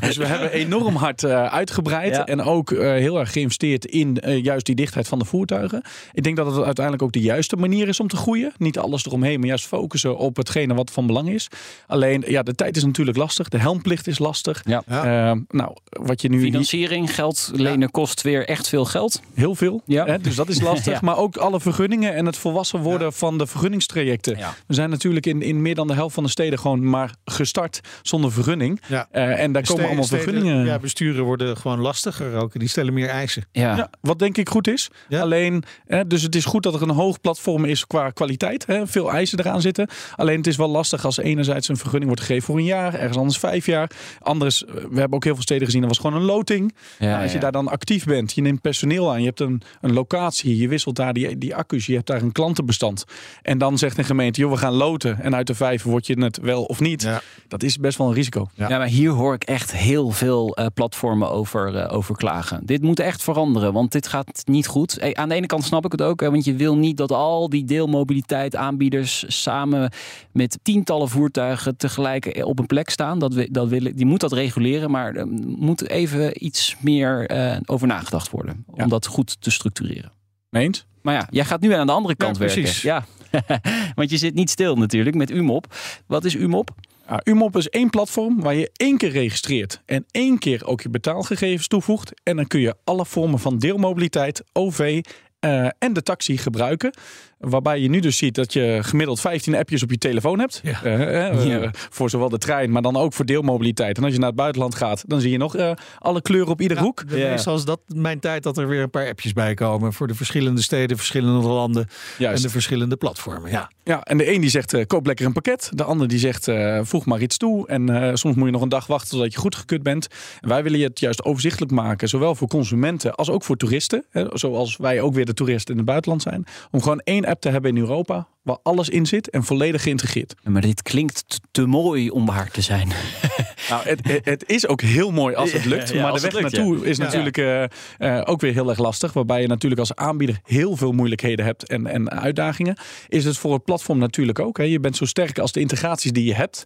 Dus 0.00 0.16
we 0.16 0.26
hebben 0.26 0.52
enorm 0.52 0.96
hard 0.96 1.22
eh, 1.24 1.44
uitgebreid. 1.44 2.14
Ja. 2.14 2.26
En 2.26 2.42
ook 2.42 2.70
eh, 2.70 2.90
heel 2.90 3.18
erg 3.18 3.32
geïnvesteerd 3.32 3.84
in 3.84 4.18
juist 4.42 4.66
die 4.66 4.74
dichtheid 4.74 5.08
van 5.08 5.18
de 5.18 5.24
voertuigen. 5.24 5.82
Ik 6.12 6.22
denk 6.22 6.36
dat 6.36 6.46
het 6.46 6.64
uiteindelijk 6.64 7.04
ook 7.04 7.12
de 7.12 7.20
juiste 7.20 7.56
manier 7.56 7.88
is 7.88 8.00
om 8.00 8.08
te 8.08 8.16
groeien. 8.16 8.52
Niet 8.58 8.78
alles 8.78 9.06
eromheen, 9.06 9.38
maar 9.38 9.48
juist 9.48 9.66
focussen 9.66 10.16
op 10.16 10.36
hetgene 10.36 10.74
wat 10.74 10.90
van 10.90 11.06
belang 11.06 11.28
is. 11.28 11.48
Alleen, 11.86 12.24
ja, 12.34 12.42
de 12.42 12.54
tijd 12.54 12.76
is 12.76 12.84
natuurlijk 12.84 13.16
lastig. 13.16 13.48
De 13.48 13.58
helmplicht 13.58 14.06
is 14.06 14.18
lastig. 14.18 14.62
Ja. 14.64 14.82
Eh, 14.86 15.36
nou, 15.48 15.76
wat 15.90 16.22
je 16.22 16.28
nu 16.28 16.36
hier- 16.36 16.46
Financiering, 16.46 17.14
geld 17.14 17.50
lenen 17.54 17.90
kost 17.90 18.22
weer 18.22 18.48
echt 18.48 18.68
veel 18.68 18.84
geld. 18.84 19.20
heel 19.34 19.54
veel. 19.54 19.82
Ja. 19.86 20.04
Hè, 20.06 20.18
dus 20.18 20.34
dat 20.34 20.48
is 20.48 20.60
lastig. 20.60 20.92
Ja. 20.94 20.98
Maar 21.02 21.16
ook 21.16 21.36
alle 21.36 21.60
vergunningen 21.60 22.14
en 22.14 22.26
het 22.26 22.36
volwassen 22.36 22.80
worden 22.80 23.12
van 23.12 23.38
de 23.38 23.46
vergunningstrajecten. 23.46 24.36
Ja. 24.38 24.54
We 24.66 24.74
zijn 24.74 24.90
natuurlijk 24.90 25.26
in, 25.26 25.42
in 25.42 25.62
meer 25.62 25.74
dan 25.74 25.86
de 25.86 25.94
helft 25.94 26.14
van 26.14 26.24
de 26.24 26.30
steden 26.30 26.58
gewoon 26.58 26.88
maar 26.88 27.14
gestart 27.24 27.80
zonder 28.02 28.32
vergunning. 28.32 28.80
Ja. 28.86 29.08
Eh, 29.10 29.42
en 29.42 29.52
daar 29.52 29.62
komen 29.66 29.84
allemaal 29.86 30.04
steden- 30.04 30.24
vergunningen. 30.24 30.64
Ja, 30.66 30.78
besturen 30.78 31.24
worden 31.24 31.56
gewoon 31.56 31.80
lastiger 31.80 32.34
ook. 32.34 32.58
Die 32.58 32.68
stellen 32.68 32.92
meer 32.94 33.08
eisen. 33.08 33.44
Ja. 33.52 33.76
Ja, 33.76 33.90
wat 34.00 34.18
denk 34.18 34.36
ik 34.36 34.48
goed 34.48 34.68
is. 34.68 34.90
Ja. 35.08 35.20
Alleen, 35.20 35.64
hè, 35.86 36.06
dus 36.06 36.22
het 36.22 36.34
is 36.34 36.44
goed 36.44 36.62
dat 36.62 36.74
er 36.74 36.82
een 36.82 36.90
hoog 36.90 37.20
platform 37.20 37.64
is 37.64 37.86
qua 37.86 38.10
kwaliteit. 38.10 38.66
Hè, 38.66 38.86
veel 38.86 39.12
eisen 39.12 39.38
eraan 39.38 39.60
zitten. 39.60 39.88
Alleen 40.16 40.36
het 40.36 40.46
is 40.46 40.56
wel 40.56 40.68
lastig 40.68 41.04
als 41.04 41.18
enerzijds 41.18 41.68
een 41.68 41.76
vergunning 41.76 42.06
wordt 42.10 42.23
gegeven 42.24 42.44
voor 42.46 42.56
een 42.56 42.64
jaar, 42.64 42.94
ergens 42.94 43.18
anders 43.18 43.38
vijf 43.38 43.66
jaar. 43.66 43.90
Anders, 44.20 44.64
eh, 44.64 44.74
we 44.74 44.98
hebben 44.98 45.12
ook 45.12 45.24
heel 45.24 45.34
veel 45.34 45.42
steden 45.42 45.64
gezien, 45.64 45.80
dat 45.80 45.90
was 45.90 45.98
gewoon 45.98 46.16
een 46.20 46.26
loting. 46.26 46.74
Ja, 46.98 47.06
Nou, 47.06 47.22
als 47.22 47.30
je 47.30 47.36
ja. 47.36 47.42
daar 47.42 47.52
dan 47.52 47.68
actief 47.68 48.04
bent, 48.04 48.32
je 48.32 48.40
neemt 48.40 48.60
personeel 48.60 49.12
aan, 49.12 49.20
je 49.20 49.26
hebt 49.26 49.40
een, 49.40 49.62
een 49.80 49.92
locatie, 49.92 50.56
je 50.56 50.68
wisselt 50.68 50.96
daar 50.96 51.12
die, 51.12 51.38
die 51.38 51.54
accu's, 51.54 51.86
je 51.86 51.94
hebt 51.94 52.06
daar 52.06 52.22
een 52.22 52.32
klantenbestand. 52.32 53.04
En 53.42 53.58
dan 53.58 53.78
zegt 53.78 53.98
een 53.98 54.04
gemeente, 54.04 54.40
joh, 54.40 54.50
we 54.50 54.56
gaan 54.56 54.72
loten. 54.72 55.20
En 55.20 55.34
uit 55.34 55.46
de 55.46 55.54
vijf 55.54 55.82
word 55.82 56.06
je 56.06 56.22
het 56.22 56.38
wel 56.38 56.64
of 56.64 56.80
niet. 56.80 57.02
Ja. 57.02 57.22
Dat 57.48 57.62
is 57.62 57.78
best 57.78 57.98
wel 57.98 58.06
een 58.06 58.14
risico. 58.14 58.48
Ja. 58.54 58.68
Ja, 58.68 58.78
maar 58.78 58.86
hier 58.86 59.10
hoor 59.10 59.34
ik 59.34 59.44
echt 59.44 59.72
heel 59.72 60.10
veel 60.10 60.54
eh, 60.54 60.66
platformen 60.74 61.30
over, 61.30 61.76
eh, 61.76 61.96
over 61.96 62.16
klagen. 62.16 62.66
Dit 62.66 62.82
moet 62.82 63.00
echt 63.00 63.22
veranderen, 63.22 63.72
want 63.72 63.92
dit 63.92 64.06
gaat 64.06 64.42
niet 64.44 64.66
goed. 64.66 64.98
Eh, 64.98 65.10
aan 65.12 65.28
de 65.28 65.34
ene 65.34 65.46
kant 65.46 65.64
snap 65.64 65.84
ik 65.84 65.92
het 65.92 66.02
ook, 66.02 66.20
hè, 66.20 66.30
want 66.30 66.44
je 66.44 66.54
wil 66.54 66.76
niet 66.76 66.96
dat 66.96 67.12
al 67.12 67.48
die 67.48 67.64
deelmobiliteit 67.64 68.56
aanbieders 68.56 69.24
samen 69.26 69.92
met 70.32 70.58
tientallen 70.62 71.08
voertuigen 71.08 71.76
tegelijk 71.76 72.03
op 72.44 72.58
een 72.58 72.66
plek 72.66 72.90
staan. 72.90 73.18
Dat 73.18 73.34
we, 73.34 73.48
dat 73.50 73.68
willen, 73.68 73.96
die 73.96 74.06
moet 74.06 74.20
dat 74.20 74.32
reguleren, 74.32 74.90
maar 74.90 75.14
er 75.14 75.26
moet 75.46 75.88
even 75.88 76.44
iets 76.44 76.76
meer 76.80 77.26
eh, 77.26 77.56
over 77.66 77.86
nagedacht 77.86 78.30
worden 78.30 78.64
om 78.66 78.88
dat 78.88 79.06
goed 79.06 79.36
te 79.40 79.50
structureren. 79.50 80.12
Meent? 80.48 80.86
Maar 81.02 81.14
ja, 81.14 81.26
jij 81.30 81.44
gaat 81.44 81.60
nu 81.60 81.72
aan 81.72 81.86
de 81.86 81.92
andere 81.92 82.16
kant 82.16 82.38
werken. 82.38 82.62
precies. 82.62 82.82
Ja, 82.82 83.04
want 83.94 84.10
je 84.10 84.16
zit 84.16 84.34
niet 84.34 84.50
stil 84.50 84.76
natuurlijk 84.76 85.16
met 85.16 85.30
UMOP. 85.30 85.74
Wat 86.06 86.24
is 86.24 86.34
UMOP? 86.34 86.70
Ja, 87.08 87.20
UMOP 87.24 87.56
is 87.56 87.68
één 87.68 87.90
platform 87.90 88.40
waar 88.40 88.54
je 88.54 88.70
één 88.76 88.96
keer 88.96 89.10
registreert 89.10 89.82
en 89.86 90.04
één 90.10 90.38
keer 90.38 90.66
ook 90.66 90.80
je 90.80 90.88
betaalgegevens 90.88 91.66
toevoegt. 91.66 92.12
En 92.22 92.36
dan 92.36 92.46
kun 92.46 92.60
je 92.60 92.76
alle 92.84 93.06
vormen 93.06 93.38
van 93.38 93.58
deelmobiliteit, 93.58 94.42
OV 94.52 95.02
eh, 95.38 95.66
en 95.78 95.92
de 95.92 96.02
taxi 96.02 96.38
gebruiken. 96.38 96.94
Waarbij 97.38 97.80
je 97.80 97.88
nu 97.88 98.00
dus 98.00 98.16
ziet 98.16 98.34
dat 98.34 98.52
je 98.52 98.78
gemiddeld 98.82 99.20
15 99.20 99.54
appjes 99.54 99.82
op 99.82 99.90
je 99.90 99.98
telefoon 99.98 100.38
hebt. 100.38 100.60
Ja. 100.62 100.82
Eh, 100.82 101.54
eh, 101.54 101.70
voor 101.72 102.10
zowel 102.10 102.28
de 102.28 102.38
trein, 102.38 102.70
maar 102.70 102.82
dan 102.82 102.96
ook 102.96 103.12
voor 103.12 103.24
deelmobiliteit. 103.24 103.96
En 103.96 104.04
als 104.04 104.12
je 104.12 104.18
naar 104.18 104.28
het 104.28 104.36
buitenland 104.36 104.74
gaat, 104.74 105.04
dan 105.06 105.20
zie 105.20 105.30
je 105.30 105.38
nog 105.38 105.56
eh, 105.56 105.70
alle 105.98 106.22
kleuren 106.22 106.52
op 106.52 106.60
ieder 106.60 106.78
hoek. 106.78 107.04
Ja, 107.08 107.28
Meestal 107.28 107.56
is 107.56 107.64
dat 107.64 107.80
mijn 107.86 108.20
tijd 108.20 108.42
dat 108.42 108.58
er 108.58 108.68
weer 108.68 108.82
een 108.82 108.90
paar 108.90 109.08
appjes 109.08 109.32
bij 109.32 109.54
komen 109.54 109.92
voor 109.92 110.06
de 110.06 110.14
verschillende 110.14 110.62
steden, 110.62 110.96
verschillende 110.96 111.48
landen 111.48 111.88
Juist. 112.18 112.36
en 112.36 112.42
de 112.42 112.50
verschillende 112.50 112.96
platformen. 112.96 113.50
Ja. 113.50 113.70
Ja, 113.84 114.02
en 114.02 114.18
de 114.18 114.32
een 114.32 114.40
die 114.40 114.50
zegt 114.50 114.86
koop 114.86 115.06
lekker 115.06 115.26
een 115.26 115.32
pakket. 115.32 115.70
De 115.74 115.84
ander 115.84 116.08
die 116.08 116.18
zegt 116.18 116.50
voeg 116.82 117.04
maar 117.04 117.20
iets 117.20 117.36
toe. 117.36 117.68
En 117.68 118.18
soms 118.18 118.36
moet 118.36 118.46
je 118.46 118.52
nog 118.52 118.62
een 118.62 118.68
dag 118.68 118.86
wachten 118.86 119.10
totdat 119.10 119.32
je 119.32 119.38
goedgekeurd 119.38 119.82
bent. 119.82 120.08
En 120.40 120.48
wij 120.48 120.62
willen 120.62 120.78
je 120.78 120.84
het 120.84 121.00
juist 121.00 121.24
overzichtelijk 121.24 121.72
maken. 121.72 122.08
Zowel 122.08 122.34
voor 122.34 122.48
consumenten 122.48 123.14
als 123.14 123.30
ook 123.30 123.44
voor 123.44 123.56
toeristen. 123.56 124.04
Hè, 124.10 124.26
zoals 124.32 124.76
wij 124.76 125.00
ook 125.00 125.14
weer 125.14 125.24
de 125.24 125.34
toeristen 125.34 125.70
in 125.70 125.76
het 125.76 125.86
buitenland 125.86 126.22
zijn. 126.22 126.44
Om 126.70 126.82
gewoon 126.82 127.00
één 127.00 127.23
app 127.26 127.40
te 127.40 127.48
hebben 127.48 127.70
in 127.70 127.82
Europa 127.82 128.28
waar 128.42 128.58
alles 128.62 128.88
in 128.88 129.06
zit 129.06 129.30
en 129.30 129.44
volledig 129.44 129.82
geïntegreerd. 129.82 130.34
Maar 130.42 130.62
dit 130.62 130.82
klinkt 130.82 131.40
te 131.50 131.66
mooi 131.66 132.10
om 132.10 132.26
waar 132.26 132.50
te 132.50 132.60
zijn. 132.60 132.88
Nou, 133.68 133.88
het, 133.88 134.20
het- 134.24 134.44
is 134.46 134.66
ook 134.66 134.80
heel 134.80 135.10
mooi 135.10 135.34
als 135.34 135.52
het 135.52 135.64
lukt. 135.64 135.88
Ja, 135.88 136.02
maar 136.02 136.12
de 136.12 136.20
weg 136.20 136.32
lukt, 136.32 136.52
naartoe 136.52 136.86
is 136.86 136.98
natuurlijk 136.98 137.38
eh, 137.38 137.62
eh, 137.98 138.22
ook 138.24 138.40
weer 138.40 138.52
heel 138.52 138.68
erg 138.68 138.78
lastig. 138.78 139.12
Waarbij 139.12 139.40
je 139.40 139.46
natuurlijk 139.46 139.80
als 139.80 139.94
aanbieder 139.94 140.38
heel 140.44 140.76
veel 140.76 140.92
moeilijkheden 140.92 141.44
hebt 141.44 141.68
en, 141.68 141.86
en 141.86 142.10
uitdagingen. 142.10 142.76
Is 143.08 143.24
het 143.24 143.38
voor 143.38 143.52
het 143.52 143.64
platform 143.64 143.98
natuurlijk 143.98 144.38
ook. 144.38 144.56
Hè? 144.58 144.64
Je 144.64 144.80
bent 144.80 144.96
zo 144.96 145.04
sterk 145.04 145.38
als 145.38 145.52
de 145.52 145.60
integraties 145.60 146.12
die 146.12 146.24
je 146.24 146.34
hebt. 146.34 146.64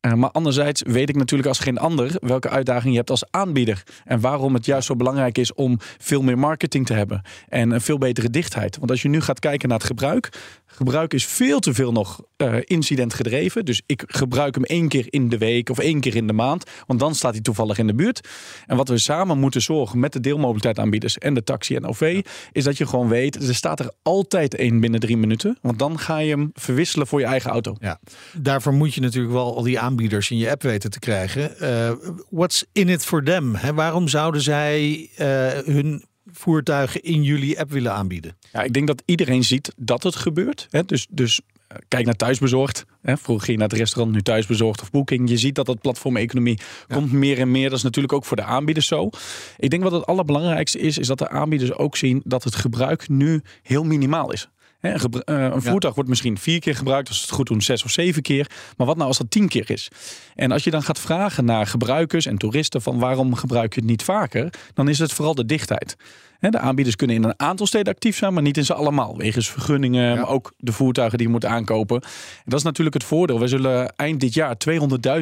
Eh, 0.00 0.12
maar 0.12 0.30
anderzijds 0.30 0.82
weet 0.86 1.08
ik 1.08 1.16
natuurlijk 1.16 1.48
als 1.48 1.58
geen 1.58 1.78
ander 1.78 2.10
welke 2.20 2.48
uitdaging 2.48 2.90
je 2.90 2.98
hebt 2.98 3.10
als 3.10 3.24
aanbieder. 3.30 3.82
En 4.04 4.20
waarom 4.20 4.54
het 4.54 4.64
juist 4.64 4.86
zo 4.86 4.96
belangrijk 4.96 5.38
is 5.38 5.54
om 5.54 5.78
veel 5.98 6.22
meer 6.22 6.38
marketing 6.38 6.86
te 6.86 6.92
hebben. 6.92 7.22
En 7.48 7.70
een 7.70 7.80
veel 7.80 7.98
betere 7.98 8.30
dichtheid. 8.30 8.78
Want 8.78 8.90
als 8.90 9.02
je 9.02 9.08
nu 9.08 9.20
gaat 9.20 9.38
kijken 9.38 9.68
naar 9.68 9.78
het 9.78 9.86
gebruik. 9.86 10.28
Gebruik 10.66 11.14
is 11.14 11.26
veel 11.26 11.58
te 11.60 11.74
veel 11.74 11.92
nog 11.92 12.22
incident 12.64 13.14
gedreven. 13.14 13.64
Dus 13.64 13.82
ik 13.86 14.02
gebruik 14.06 14.54
hem 14.54 14.64
één 14.64 14.88
keer 14.88 15.06
in 15.08 15.28
de 15.28 15.38
week 15.38 15.70
of 15.70 15.78
één 15.78 16.00
keer 16.00 16.16
in 16.16 16.26
de 16.26 16.32
maand. 16.32 16.39
Want 16.86 17.00
dan 17.00 17.14
staat 17.14 17.32
hij 17.32 17.42
toevallig 17.42 17.78
in 17.78 17.86
de 17.86 17.94
buurt. 17.94 18.28
En 18.66 18.76
wat 18.76 18.88
we 18.88 18.98
samen 18.98 19.38
moeten 19.38 19.62
zorgen 19.62 19.98
met 20.00 20.12
de 20.12 20.20
deelmobiliteitaanbieders 20.20 21.18
en 21.18 21.34
de 21.34 21.44
taxi 21.44 21.76
en 21.76 21.86
OV. 21.86 22.22
Is 22.52 22.64
dat 22.64 22.76
je 22.76 22.86
gewoon 22.86 23.08
weet, 23.08 23.48
er 23.48 23.54
staat 23.54 23.80
er 23.80 23.92
altijd 24.02 24.54
één 24.54 24.80
binnen 24.80 25.00
drie 25.00 25.16
minuten. 25.16 25.58
Want 25.62 25.78
dan 25.78 25.98
ga 25.98 26.18
je 26.18 26.30
hem 26.30 26.50
verwisselen 26.54 27.06
voor 27.06 27.20
je 27.20 27.26
eigen 27.26 27.50
auto. 27.50 27.76
Ja, 27.80 28.00
daarvoor 28.32 28.72
moet 28.72 28.94
je 28.94 29.00
natuurlijk 29.00 29.32
wel 29.32 29.56
al 29.56 29.62
die 29.62 29.78
aanbieders 29.78 30.30
in 30.30 30.36
je 30.36 30.50
app 30.50 30.62
weten 30.62 30.90
te 30.90 30.98
krijgen. 30.98 31.58
Eh, 31.58 31.92
what's 32.30 32.64
in 32.72 32.88
it 32.88 33.04
for 33.04 33.24
them? 33.24 33.54
Hè? 33.54 33.74
Waarom 33.74 34.08
zouden 34.08 34.40
zij 34.40 35.10
eh, 35.16 35.26
hun 35.74 36.04
voertuigen 36.32 37.02
in 37.02 37.22
jullie 37.22 37.60
app 37.60 37.70
willen 37.70 37.92
aanbieden? 37.92 38.36
Ja, 38.52 38.62
ik 38.62 38.72
denk 38.72 38.86
dat 38.86 39.02
iedereen 39.04 39.44
ziet 39.44 39.72
dat 39.76 40.02
het 40.02 40.16
gebeurt. 40.16 40.66
Hè? 40.70 40.84
Dus, 40.84 41.06
dus 41.10 41.40
kijk 41.88 42.04
naar 42.04 42.16
thuisbezorgd. 42.16 42.84
Hè? 43.02 43.16
Vroeger 43.16 43.44
ging 43.44 43.56
je 43.56 43.62
naar 43.62 43.68
het 43.68 43.78
restaurant, 43.78 44.14
nu 44.14 44.22
thuisbezorgd 44.22 44.82
of 44.82 44.90
boeking. 44.90 45.28
Je 45.28 45.38
ziet 45.38 45.54
dat 45.54 45.66
dat 45.66 45.80
platformeconomie 45.80 46.58
komt 46.88 47.12
meer 47.12 47.38
en 47.38 47.50
meer. 47.50 47.68
Dat 47.68 47.78
is 47.78 47.84
natuurlijk 47.84 48.12
ook 48.12 48.24
voor 48.24 48.36
de 48.36 48.42
aanbieders 48.42 48.86
zo. 48.86 49.10
Ik 49.58 49.70
denk 49.70 49.82
wat 49.82 49.92
het 49.92 50.06
allerbelangrijkste 50.06 50.78
is, 50.78 50.98
is 50.98 51.06
dat 51.06 51.18
de 51.18 51.28
aanbieders 51.28 51.72
ook 51.72 51.96
zien 51.96 52.22
dat 52.24 52.44
het 52.44 52.54
gebruik 52.54 53.08
nu 53.08 53.42
heel 53.62 53.84
minimaal 53.84 54.32
is. 54.32 54.48
Hè, 54.80 54.92
Een, 54.92 55.22
eh, 55.22 55.42
een 55.42 55.62
voertuig 55.62 55.94
wordt 55.94 56.08
misschien 56.08 56.38
vier 56.38 56.60
keer 56.60 56.76
gebruikt, 56.76 57.08
als 57.08 57.20
het 57.20 57.30
goed 57.30 57.46
doen, 57.46 57.62
zes 57.62 57.84
of 57.84 57.90
zeven 57.90 58.22
keer. 58.22 58.50
Maar 58.76 58.86
wat 58.86 58.96
nou 58.96 59.08
als 59.08 59.18
dat 59.18 59.30
tien 59.30 59.48
keer 59.48 59.70
is? 59.70 59.88
En 60.34 60.52
als 60.52 60.64
je 60.64 60.70
dan 60.70 60.82
gaat 60.82 60.98
vragen 60.98 61.44
naar 61.44 61.66
gebruikers 61.66 62.26
en 62.26 62.36
toeristen 62.36 62.82
van 62.82 62.98
waarom 62.98 63.34
gebruik 63.34 63.74
je 63.74 63.80
het 63.80 63.88
niet 63.88 64.02
vaker, 64.02 64.52
dan 64.74 64.88
is 64.88 64.98
het 64.98 65.12
vooral 65.12 65.34
de 65.34 65.46
dichtheid. 65.46 65.96
De 66.40 66.58
aanbieders 66.58 66.96
kunnen 66.96 67.16
in 67.16 67.24
een 67.24 67.34
aantal 67.40 67.66
steden 67.66 67.92
actief 67.92 68.16
zijn, 68.16 68.32
maar 68.34 68.42
niet 68.42 68.56
in 68.56 68.64
ze 68.64 68.74
allemaal. 68.74 69.16
Wegens 69.16 69.50
vergunningen, 69.50 70.16
maar 70.16 70.28
ook 70.28 70.52
de 70.56 70.72
voertuigen 70.72 71.18
die 71.18 71.26
je 71.26 71.32
moet 71.32 71.44
aankopen. 71.44 72.00
En 72.02 72.08
dat 72.44 72.58
is 72.58 72.64
natuurlijk 72.64 72.94
het 72.96 73.04
voordeel. 73.04 73.40
We 73.40 73.48
zullen 73.48 73.96
eind 73.96 74.20
dit 74.20 74.34
jaar 74.34 74.56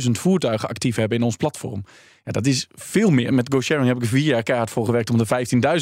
200.000 0.05 0.11
voertuigen 0.11 0.69
actief 0.69 0.97
hebben 0.97 1.19
in 1.19 1.25
ons 1.25 1.37
platform. 1.37 1.85
Ja, 2.25 2.33
dat 2.33 2.47
is 2.47 2.67
veel 2.75 3.11
meer. 3.11 3.35
Met 3.35 3.53
GoSharing 3.55 3.89
heb 3.89 4.03
ik 4.03 4.09
vier 4.09 4.23
jaar 4.25 4.43
kaart 4.43 4.71
voor 4.71 4.85
gewerkt 4.85 5.11
om 5.11 5.19
de 5.19 5.27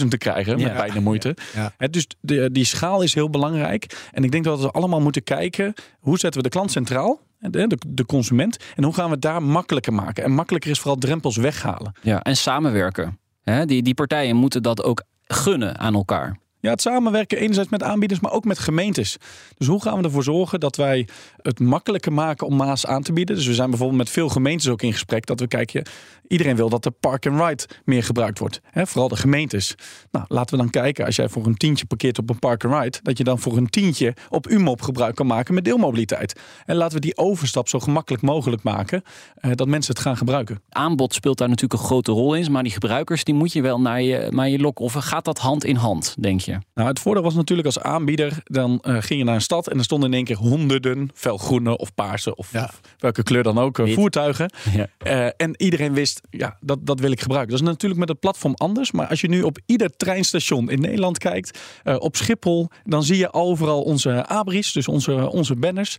15.000 0.01 0.09
te 0.09 0.19
krijgen. 0.19 0.53
Met 0.57 0.67
Ja. 0.67 0.75
bijna 0.75 1.01
moeite. 1.01 1.37
Ja. 1.55 1.89
Dus 1.89 2.07
de, 2.21 2.51
die 2.53 2.65
schaal 2.65 3.03
is 3.03 3.15
heel 3.15 3.31
belangrijk. 3.31 4.09
En 4.13 4.25
ik 4.25 4.31
denk 4.31 4.45
dat 4.45 4.61
we 4.61 4.71
allemaal 4.71 5.01
moeten 5.01 5.23
kijken. 5.23 5.75
Hoe 6.01 6.19
zetten 6.19 6.43
we 6.43 6.49
de 6.49 6.55
klant 6.55 6.71
centraal? 6.71 7.21
De, 7.39 7.67
de, 7.67 7.79
de 7.89 8.07
consument. 8.07 8.57
En 8.77 8.85
hoe 8.85 8.95
gaan 8.95 9.05
we 9.07 9.11
het 9.13 9.23
daar 9.23 9.43
makkelijker 9.43 9.93
maken? 9.93 10.25
En 10.25 10.33
makkelijker 10.33 10.71
is 10.71 10.79
vooral 10.79 10.99
drempels 10.99 11.37
weghalen. 11.37 11.93
Ja, 12.03 12.23
en 12.23 12.37
samenwerken. 12.37 13.19
Die, 13.67 13.83
die 13.83 13.95
partijen 13.95 14.37
moeten 14.37 14.63
dat 14.63 14.83
ook 14.83 15.03
gunnen 15.27 15.79
aan 15.79 15.95
elkaar. 15.95 16.39
Ja, 16.67 16.73
het 16.73 16.81
samenwerken 16.81 17.39
enerzijds 17.39 17.71
met 17.71 17.83
aanbieders, 17.83 18.21
maar 18.21 18.33
ook 18.33 18.45
met 18.45 18.59
gemeentes. 18.59 19.17
Dus 19.59 19.67
hoe 19.67 19.83
gaan 19.83 19.99
we 19.99 20.05
ervoor 20.05 20.23
zorgen 20.23 20.61
dat 20.61 20.77
wij 20.77 21.09
het 21.37 21.61
makkelijker 21.61 22.13
maken 22.13 22.47
om 22.47 22.57
Maas 22.57 22.87
aan 22.87 23.03
te 23.03 23.13
bieden? 23.13 23.37
Dus 23.37 23.47
we 23.47 23.55
zijn 23.55 23.71
bijvoorbeeld 23.71 23.99
met 23.99 24.11
veel 24.11 24.29
gemeentes 24.29 24.69
ook 24.69 24.83
in 24.83 24.93
gesprek 24.93 25.27
dat 25.27 25.41
we 25.41 25.47
kijken, 25.47 25.87
iedereen 26.29 26.57
wil 26.57 26.69
dat 26.69 26.83
de 26.83 26.91
park 26.91 27.27
and 27.27 27.41
ride 27.41 27.69
meer 27.85 28.03
gebruikt 28.03 28.39
wordt. 28.39 28.61
Hè, 28.71 28.87
vooral 28.87 29.09
de 29.09 29.17
gemeentes. 29.17 29.75
Nou, 30.11 30.25
laten 30.29 30.57
we 30.57 30.63
dan 30.63 30.71
kijken, 30.71 31.05
als 31.05 31.17
jij 31.17 31.29
voor 31.29 31.47
een 31.47 31.57
tientje 31.57 31.87
parkeert 31.87 32.19
op 32.19 32.31
een 32.31 32.39
park 32.39 32.65
and 32.65 32.83
ride, 32.83 32.99
dat 33.03 33.19
je 33.19 33.25
dan 33.25 33.39
voor 33.39 33.57
een 33.57 33.71
tientje 33.71 34.15
op 34.29 34.49
UMOP 34.49 34.83
gebruik 34.83 35.15
kan 35.15 35.27
maken 35.27 35.55
met 35.55 35.65
deelmobiliteit. 35.65 36.41
En 36.65 36.77
laten 36.77 36.95
we 36.95 37.01
die 37.01 37.17
overstap 37.17 37.69
zo 37.69 37.79
gemakkelijk 37.79 38.23
mogelijk 38.23 38.63
maken, 38.63 39.03
eh, 39.35 39.51
dat 39.55 39.69
mensen 39.69 39.95
het 39.95 40.03
gaan 40.03 40.17
gebruiken. 40.17 40.63
Aanbod 40.69 41.15
speelt 41.15 41.39
daar 41.39 41.49
natuurlijk 41.49 41.81
een 41.81 41.87
grote 41.87 42.13
rol 42.13 42.35
in. 42.35 42.53
Maar 42.53 42.63
die 42.63 42.73
gebruikers 42.73 43.25
die 43.25 43.35
moet 43.35 43.53
je 43.53 43.63
wel 43.63 43.81
naar 43.81 44.03
je, 44.03 44.29
naar 44.31 44.49
je 44.49 44.59
lokken. 44.59 44.85
Of 44.85 44.93
gaat 44.93 45.25
dat 45.25 45.39
hand 45.39 45.65
in 45.65 45.77
hand, 45.77 46.15
denk 46.19 46.41
je? 46.41 46.56
Nou, 46.75 46.89
het 46.89 46.99
voordeel 47.01 47.23
was 47.23 47.35
natuurlijk 47.35 47.67
als 47.67 47.81
aanbieder, 47.81 48.39
dan 48.45 48.81
eh, 48.81 48.93
ging 48.93 49.19
je 49.19 49.25
naar 49.25 49.35
een 49.35 49.41
stad 49.41 49.69
en 49.69 49.79
er 49.79 49.85
stonden 49.85 50.09
in 50.11 50.15
één 50.17 50.25
keer 50.25 50.37
honderden 50.37 51.11
felgroene 51.15 51.77
of 51.77 51.95
paarse 51.95 52.35
of, 52.35 52.53
Ja. 52.53 52.65
of 52.65 52.81
welke 52.99 53.23
kleur 53.23 53.43
dan 53.43 53.59
ook, 53.59 53.79
eh, 53.79 53.85
Wit. 53.85 53.95
voertuigen. 53.95 54.51
Ja. 54.75 54.87
Eh, 54.99 55.27
en 55.37 55.63
iedereen 55.63 55.95
wist, 55.95 56.21
ja, 56.31 56.57
dat, 56.61 56.87
dat 56.87 57.01
wil 57.01 57.11
ik 57.11 57.21
gebruiken. 57.21 57.51
Dat 57.53 57.61
is 57.61 57.67
natuurlijk 57.67 58.01
met 58.01 58.09
het 58.09 58.21
platform 58.21 58.55
anders. 58.55 58.93
Maar 58.93 59.07
als 59.07 59.21
je 59.21 59.29
nu 59.29 59.43
op 59.43 59.59
ieder 59.67 59.91
treinstation 59.97 60.71
in 60.71 60.81
Nederland 60.81 61.19
kijkt, 61.19 61.59
op 61.99 62.17
Schiphol, 62.17 62.69
dan 62.85 63.03
zie 63.03 63.17
je 63.17 63.33
overal 63.33 63.83
onze 63.83 64.27
abris, 64.27 64.73
dus 64.73 64.89
onze, 64.89 65.31
onze 65.31 65.57
banners, 65.57 65.97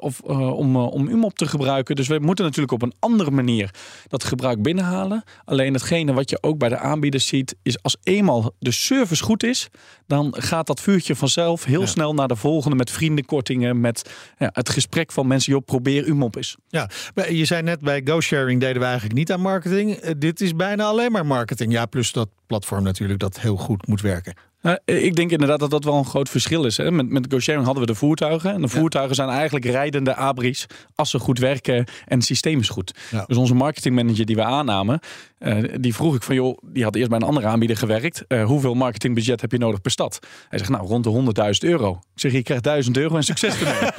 of, 0.00 0.20
om, 0.20 0.76
om 0.76 1.08
UMOP 1.08 1.34
te 1.34 1.46
gebruiken. 1.46 1.96
Dus 1.96 2.08
we 2.08 2.18
moeten 2.18 2.44
natuurlijk 2.44 2.72
op 2.72 2.82
een 2.82 2.94
andere 2.98 3.30
manier 3.30 3.70
dat 4.08 4.24
gebruik 4.24 4.62
binnenhalen. 4.62 5.22
Alleen 5.44 5.72
hetgene 5.72 6.12
wat 6.12 6.30
je 6.30 6.38
ook 6.42 6.58
bij 6.58 6.68
de 6.68 6.78
aanbieders 6.78 7.26
ziet, 7.26 7.56
is 7.62 7.82
als 7.82 7.96
eenmaal 8.02 8.52
de 8.58 8.70
service 8.70 9.22
goed 9.22 9.42
is, 9.42 9.57
dan 10.06 10.34
gaat 10.38 10.66
dat 10.66 10.80
vuurtje 10.80 11.16
vanzelf 11.16 11.64
heel 11.64 11.86
snel 11.86 12.14
naar 12.14 12.28
de 12.28 12.36
volgende 12.36 12.76
met 12.76 12.90
vriendenkortingen, 12.90 13.80
met 13.80 14.10
ja, 14.38 14.50
het 14.52 14.68
gesprek 14.68 15.12
van 15.12 15.26
mensen, 15.26 15.52
joh, 15.52 15.64
probeer 15.64 16.04
UMOP 16.04 16.36
eens. 16.36 16.56
Ja, 16.68 16.90
je 17.28 17.44
zei 17.44 17.62
net 17.62 17.80
bij 17.80 18.02
GoSharing 18.04 18.60
deden 18.60 18.80
we 18.80 18.84
eigenlijk 18.84 19.14
niet 19.14 19.32
aan 19.32 19.40
marketing. 19.40 19.92
Eh, 19.94 20.12
dit 20.18 20.40
is 20.40 20.56
bijna 20.56 20.84
alleen 20.84 21.12
maar 21.12 21.26
marketing. 21.26 21.72
Ja, 21.72 21.86
plus 21.86 22.12
dat 22.12 22.28
platform 22.46 22.82
natuurlijk 22.82 23.20
dat 23.20 23.40
heel 23.40 23.56
goed 23.56 23.86
moet 23.86 24.00
werken. 24.00 24.34
Uh, 24.62 24.72
ik 24.84 25.16
denk 25.16 25.30
inderdaad 25.30 25.58
dat 25.58 25.70
dat 25.70 25.84
wel 25.84 25.94
een 25.94 26.04
groot 26.04 26.28
verschil 26.28 26.64
is. 26.64 26.76
Hè? 26.76 26.90
Met, 26.90 27.08
met 27.08 27.26
GoSharing 27.30 27.64
hadden 27.64 27.82
we 27.82 27.92
de 27.92 27.98
voertuigen. 27.98 28.52
En 28.52 28.60
de 28.60 28.68
voertuigen 28.68 29.14
zijn 29.14 29.28
eigenlijk 29.28 29.64
rijdende 29.64 30.14
abris 30.14 30.66
als 30.94 31.10
ze 31.10 31.18
goed 31.18 31.38
werken 31.38 31.74
en 31.76 32.16
het 32.16 32.24
systeem 32.24 32.58
is 32.60 32.68
goed. 32.68 32.94
Ja. 33.10 33.24
Dus 33.26 33.36
onze 33.36 33.54
marketingmanager 33.54 34.26
die 34.26 34.36
we 34.36 34.44
aannamen, 34.44 35.00
uh, 35.38 35.64
die 35.80 35.94
vroeg 35.94 36.14
ik 36.14 36.22
van 36.22 36.34
joh, 36.34 36.58
die 36.62 36.84
had 36.84 36.94
eerst 36.94 37.08
bij 37.08 37.18
een 37.18 37.26
andere 37.26 37.46
aanbieder 37.46 37.76
gewerkt. 37.76 38.24
Uh, 38.28 38.44
hoeveel 38.44 38.74
marketingbudget 38.74 39.40
heb 39.40 39.52
je 39.52 39.58
nodig 39.58 39.80
per 39.80 39.90
stad? 39.90 40.18
Hij 40.48 40.58
zegt 40.58 40.70
nou 40.70 40.86
rond 40.86 41.04
de 41.04 41.60
100.000 41.62 41.68
euro. 41.68 41.90
Ik 42.14 42.20
zeg 42.20 42.32
je 42.32 42.42
krijgt 42.42 42.64
1000 42.64 42.96
euro 42.96 43.16
en 43.16 43.22
succes 43.22 43.60
ermee. 43.60 43.90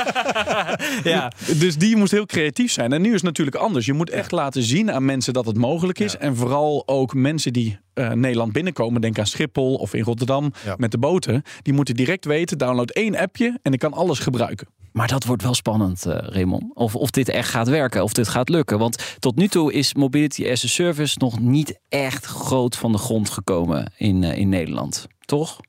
Ja. 1.03 1.31
Dus 1.57 1.77
die 1.77 1.95
moest 1.95 2.11
heel 2.11 2.25
creatief 2.25 2.71
zijn. 2.71 2.93
En 2.93 3.01
nu 3.01 3.07
is 3.07 3.13
het 3.13 3.23
natuurlijk 3.23 3.57
anders. 3.57 3.85
Je 3.85 3.93
moet 3.93 4.09
echt 4.09 4.31
laten 4.31 4.63
zien 4.63 4.91
aan 4.91 5.05
mensen 5.05 5.33
dat 5.33 5.45
het 5.45 5.57
mogelijk 5.57 5.99
is. 5.99 6.17
En 6.17 6.35
vooral 6.35 6.83
ook 6.85 7.13
mensen 7.13 7.53
die 7.53 7.79
uh, 7.93 8.11
Nederland 8.11 8.51
binnenkomen, 8.51 9.01
denk 9.01 9.19
aan 9.19 9.25
Schiphol 9.25 9.75
of 9.75 9.93
in 9.93 10.03
Rotterdam 10.03 10.51
Ja. 10.65 10.75
met 10.77 10.91
de 10.91 10.97
boten, 10.97 11.43
die 11.61 11.73
moeten 11.73 11.95
direct 11.95 12.25
weten: 12.25 12.57
download 12.57 12.89
één 12.89 13.15
appje 13.15 13.59
en 13.61 13.73
ik 13.73 13.79
kan 13.79 13.93
alles 13.93 14.19
gebruiken. 14.19 14.67
Maar 14.91 15.07
dat 15.07 15.25
wordt 15.25 15.43
wel 15.43 15.53
spannend, 15.53 16.05
uh, 16.07 16.13
Raymond. 16.17 16.63
Of, 16.73 16.95
of 16.95 17.09
dit 17.11 17.29
echt 17.29 17.49
gaat 17.49 17.67
werken, 17.67 18.03
of 18.03 18.13
dit 18.13 18.27
gaat 18.27 18.49
lukken. 18.49 18.79
Want 18.79 19.15
tot 19.19 19.35
nu 19.35 19.47
toe 19.47 19.73
is 19.73 19.93
Mobility 19.93 20.49
as 20.49 20.63
a 20.63 20.67
Service 20.67 21.15
nog 21.19 21.39
niet 21.39 21.79
echt 21.89 22.25
groot 22.25 22.75
van 22.75 22.91
de 22.91 22.97
grond 22.97 23.29
gekomen 23.29 23.91
in, 23.97 24.21
uh, 24.23 24.37
in 24.37 24.49
Nederland. 24.49 25.07
Toch? 25.25 25.59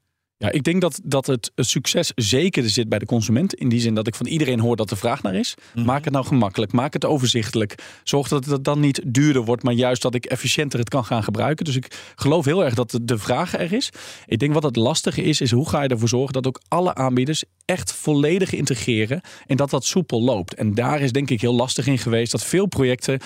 Ja, 0.42 0.50
ik 0.50 0.62
denk 0.62 0.81
dat, 0.81 1.00
dat 1.05 1.26
het 1.26 1.53
succes 1.57 2.12
zeker 2.14 2.70
zit 2.70 2.88
bij 2.88 2.98
de 2.98 3.07
consument. 3.07 3.55
In 3.55 3.68
die 3.68 3.81
zin 3.81 3.94
dat 3.94 4.07
ik 4.07 4.14
van 4.14 4.26
iedereen 4.26 4.61
hoor 4.61 4.76
dat 4.76 4.90
er 4.90 4.96
vraag 4.96 5.22
naar 5.22 5.35
is. 5.35 5.55
Mhm. 5.74 5.85
Maak 5.87 6.05
het 6.05 6.12
nou 6.12 6.26
gemakkelijk, 6.26 6.72
maak 6.72 6.92
het 6.92 7.05
overzichtelijk. 7.05 7.74
Zorg 8.05 8.29
dat 8.29 8.44
het 8.44 8.64
dan 8.64 8.81
niet 8.81 9.03
duurder 9.07 9.44
wordt, 9.44 9.62
maar 9.62 9.72
juist 9.74 10.03
dat 10.03 10.14
ik 10.14 10.24
efficiënter 10.26 10.79
het 10.79 10.88
kan 10.88 11.05
gaan 11.05 11.22
gebruiken. 11.22 11.64
Dus 11.64 11.76
ik 11.76 12.12
geloof 12.14 12.44
heel 12.44 12.64
erg 12.64 12.74
dat 12.74 12.90
de- 12.90 13.05
de 13.05 13.18
vraag 13.18 13.55
er 13.59 13.72
is. 13.72 13.90
Ik 14.26 14.38
denk 14.38 14.53
wat 14.53 14.62
het 14.62 14.76
lastige 14.76 15.22
is, 15.22 15.40
is 15.40 15.50
hoe 15.50 15.68
ga 15.68 15.83
je 15.83 15.88
ervoor 15.88 16.09
zorgen 16.09 16.33
dat 16.33 16.46
ook 16.46 16.61
alle 16.68 16.94
aanbieders 16.94 17.44
echt 17.64 17.92
volledig 17.92 18.53
integreren. 18.53 19.20
En 19.46 19.57
dat 19.57 19.70
dat 19.70 19.85
soepel 19.85 20.22
loopt. 20.22 20.55
En 20.55 20.74
daar 20.74 21.00
is 21.00 21.12
denk 21.12 21.31
ik 21.31 21.40
heel 21.40 21.55
lastig 21.55 21.87
in 21.87 21.98
geweest 21.98 22.33
dat 22.33 22.44
veel 22.44 22.66
projecten 22.66 23.18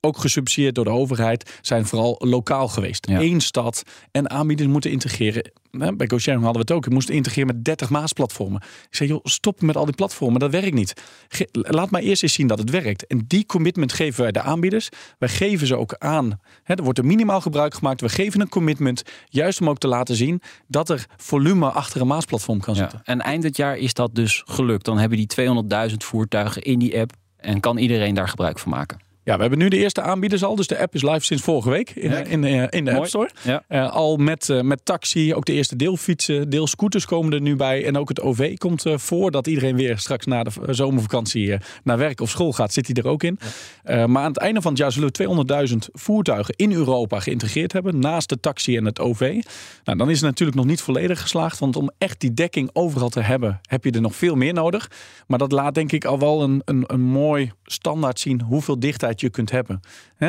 ook 0.00 0.18
gesubsidieerd 0.18 0.74
door 0.74 0.84
de 0.84 0.90
overheid, 0.90 1.58
zijn 1.60 1.86
vooral 1.86 2.16
lokaal 2.24 2.68
geweest. 2.68 3.08
Ja. 3.08 3.20
Eén 3.20 3.40
stad 3.40 3.82
en 4.10 4.30
aanbieders 4.30 4.68
moeten 4.68 4.90
integreren. 4.90 5.50
Bij 5.70 6.08
GoSharing 6.08 6.44
hadden 6.44 6.62
we 6.66 6.68
het 6.68 6.70
ook. 6.70 6.84
Je 6.84 6.90
moest 6.90 7.08
integreren 7.08 7.54
met 7.54 7.64
30 7.64 7.90
Maasplatformen. 7.90 8.60
Ik 8.90 8.96
zei, 8.96 9.08
joh, 9.08 9.20
stop 9.22 9.60
met 9.60 9.76
al 9.76 9.84
die 9.84 9.94
platformen. 9.94 10.40
Dat 10.40 10.50
werkt 10.50 10.74
niet. 10.74 10.92
Ge- 11.28 11.48
laat 11.52 11.90
maar 11.90 12.00
eerst 12.00 12.22
eens 12.22 12.32
zien 12.32 12.46
dat 12.46 12.58
het 12.58 12.70
werkt. 12.70 13.06
En 13.06 13.24
die 13.26 13.46
commitment 13.46 13.92
geven 13.92 14.22
wij 14.22 14.32
de 14.32 14.40
aanbieders. 14.40 14.88
Wij 15.18 15.28
geven 15.28 15.66
ze 15.66 15.76
ook 15.76 15.94
aan. 15.98 16.40
Er 16.64 16.82
wordt 16.82 16.98
er 16.98 17.06
minimaal 17.06 17.40
gebruik 17.40 17.74
gemaakt. 17.74 18.00
We 18.00 18.08
geven 18.08 18.40
een 18.40 18.48
commitment. 18.48 19.02
Juist 19.28 19.60
om 19.60 19.68
ook 19.68 19.78
te 19.78 19.88
laten 19.88 20.14
zien 20.16 20.40
dat 20.66 20.90
er 20.90 21.06
volume 21.16 21.70
achter 21.70 22.00
een 22.00 22.06
Maasplatform 22.06 22.60
kan 22.60 22.76
zitten. 22.76 23.00
Ja. 23.04 23.12
En 23.12 23.20
eind 23.20 23.42
dit 23.42 23.56
jaar 23.56 23.76
is 23.76 23.94
dat 23.94 24.14
dus 24.14 24.42
gelukt. 24.46 24.84
Dan 24.84 24.98
hebben 24.98 25.18
die 25.18 25.88
200.000 25.90 25.96
voertuigen 25.96 26.62
in 26.62 26.78
die 26.78 26.98
app. 27.00 27.12
En 27.36 27.60
kan 27.60 27.78
iedereen 27.78 28.14
daar 28.14 28.28
gebruik 28.28 28.58
van 28.58 28.70
maken. 28.70 29.08
Ja, 29.24 29.34
we 29.34 29.40
hebben 29.40 29.58
nu 29.58 29.68
de 29.68 29.76
eerste 29.76 30.02
aanbieders 30.02 30.44
al. 30.44 30.56
Dus 30.56 30.66
de 30.66 30.78
app 30.78 30.94
is 30.94 31.02
live 31.02 31.24
sinds 31.24 31.42
vorige 31.42 31.70
week 31.70 31.90
in, 31.90 32.10
Kijk. 32.10 32.28
in, 32.28 32.84
de 32.84 32.94
App. 32.94 33.06
Store. 33.06 33.30
Ja. 33.42 33.64
Eh, 33.68 33.90
al 33.90 34.16
met, 34.16 34.48
eh, 34.48 34.60
met 34.60 34.84
taxi, 34.84 35.34
ook 35.34 35.44
de 35.44 35.52
eerste 35.52 35.76
deelfietsen, 35.76 36.50
deelscooters 36.50 37.04
komen 37.04 37.32
er 37.32 37.40
nu 37.40 37.56
bij. 37.56 37.84
En 37.84 37.98
ook 37.98 38.08
het 38.08 38.20
OV 38.20 38.56
komt 38.56 38.86
eh, 38.86 38.98
voordat 38.98 39.46
iedereen 39.46 39.76
weer 39.76 39.98
straks 39.98 40.26
na 40.26 40.42
de 40.42 40.50
zomervakantie 40.68 41.52
eh, 41.52 41.60
naar 41.84 41.98
werk 41.98 42.20
of 42.20 42.30
school 42.30 42.52
gaat, 42.52 42.72
zit 42.72 42.86
hij 42.86 42.96
er 42.96 43.10
ook 43.10 43.22
in. 43.22 43.38
Eh, 43.82 44.04
maar 44.04 44.22
aan 44.22 44.28
het 44.28 44.38
einde 44.38 44.60
van 44.60 44.70
het 44.70 44.80
jaar 44.80 44.92
zullen 44.92 45.08
we 45.08 45.12
200.000 45.12 45.88
voertuigen 45.92 46.54
in 46.56 46.72
Europa 46.72 47.20
geïntegreerd 47.20 47.72
hebben, 47.72 47.98
naast 47.98 48.28
de 48.28 48.40
taxi 48.40 48.76
en 48.76 48.84
het 48.84 49.00
OV. 49.00 49.42
Nou, 49.84 49.98
dan 49.98 50.10
is 50.10 50.16
het 50.16 50.30
natuurlijk 50.30 50.58
nog 50.58 50.66
niet 50.66 50.80
volledig 50.80 51.20
geslaagd, 51.20 51.58
want 51.58 51.76
om 51.76 51.90
echt 51.98 52.20
die 52.20 52.34
dekking 52.34 52.70
overal 52.72 53.08
te 53.08 53.20
hebben, 53.20 53.60
heb 53.62 53.84
je 53.84 53.90
er 53.90 54.00
nog 54.00 54.14
veel 54.14 54.34
meer 54.34 54.52
nodig. 54.52 54.90
Maar 55.26 55.38
dat 55.38 55.52
laat 55.52 55.74
denk 55.74 55.92
ik 55.92 56.04
al 56.04 56.18
wel 56.18 56.42
een, 56.42 56.62
een, 56.64 56.84
een 56.86 57.00
mooi 57.00 57.52
standaard 57.64 58.20
zien 58.20 58.40
hoeveel 58.40 58.78
dichtheid 58.80 59.09
je 59.18 59.30
kunt 59.30 59.50
hebben. 59.50 59.80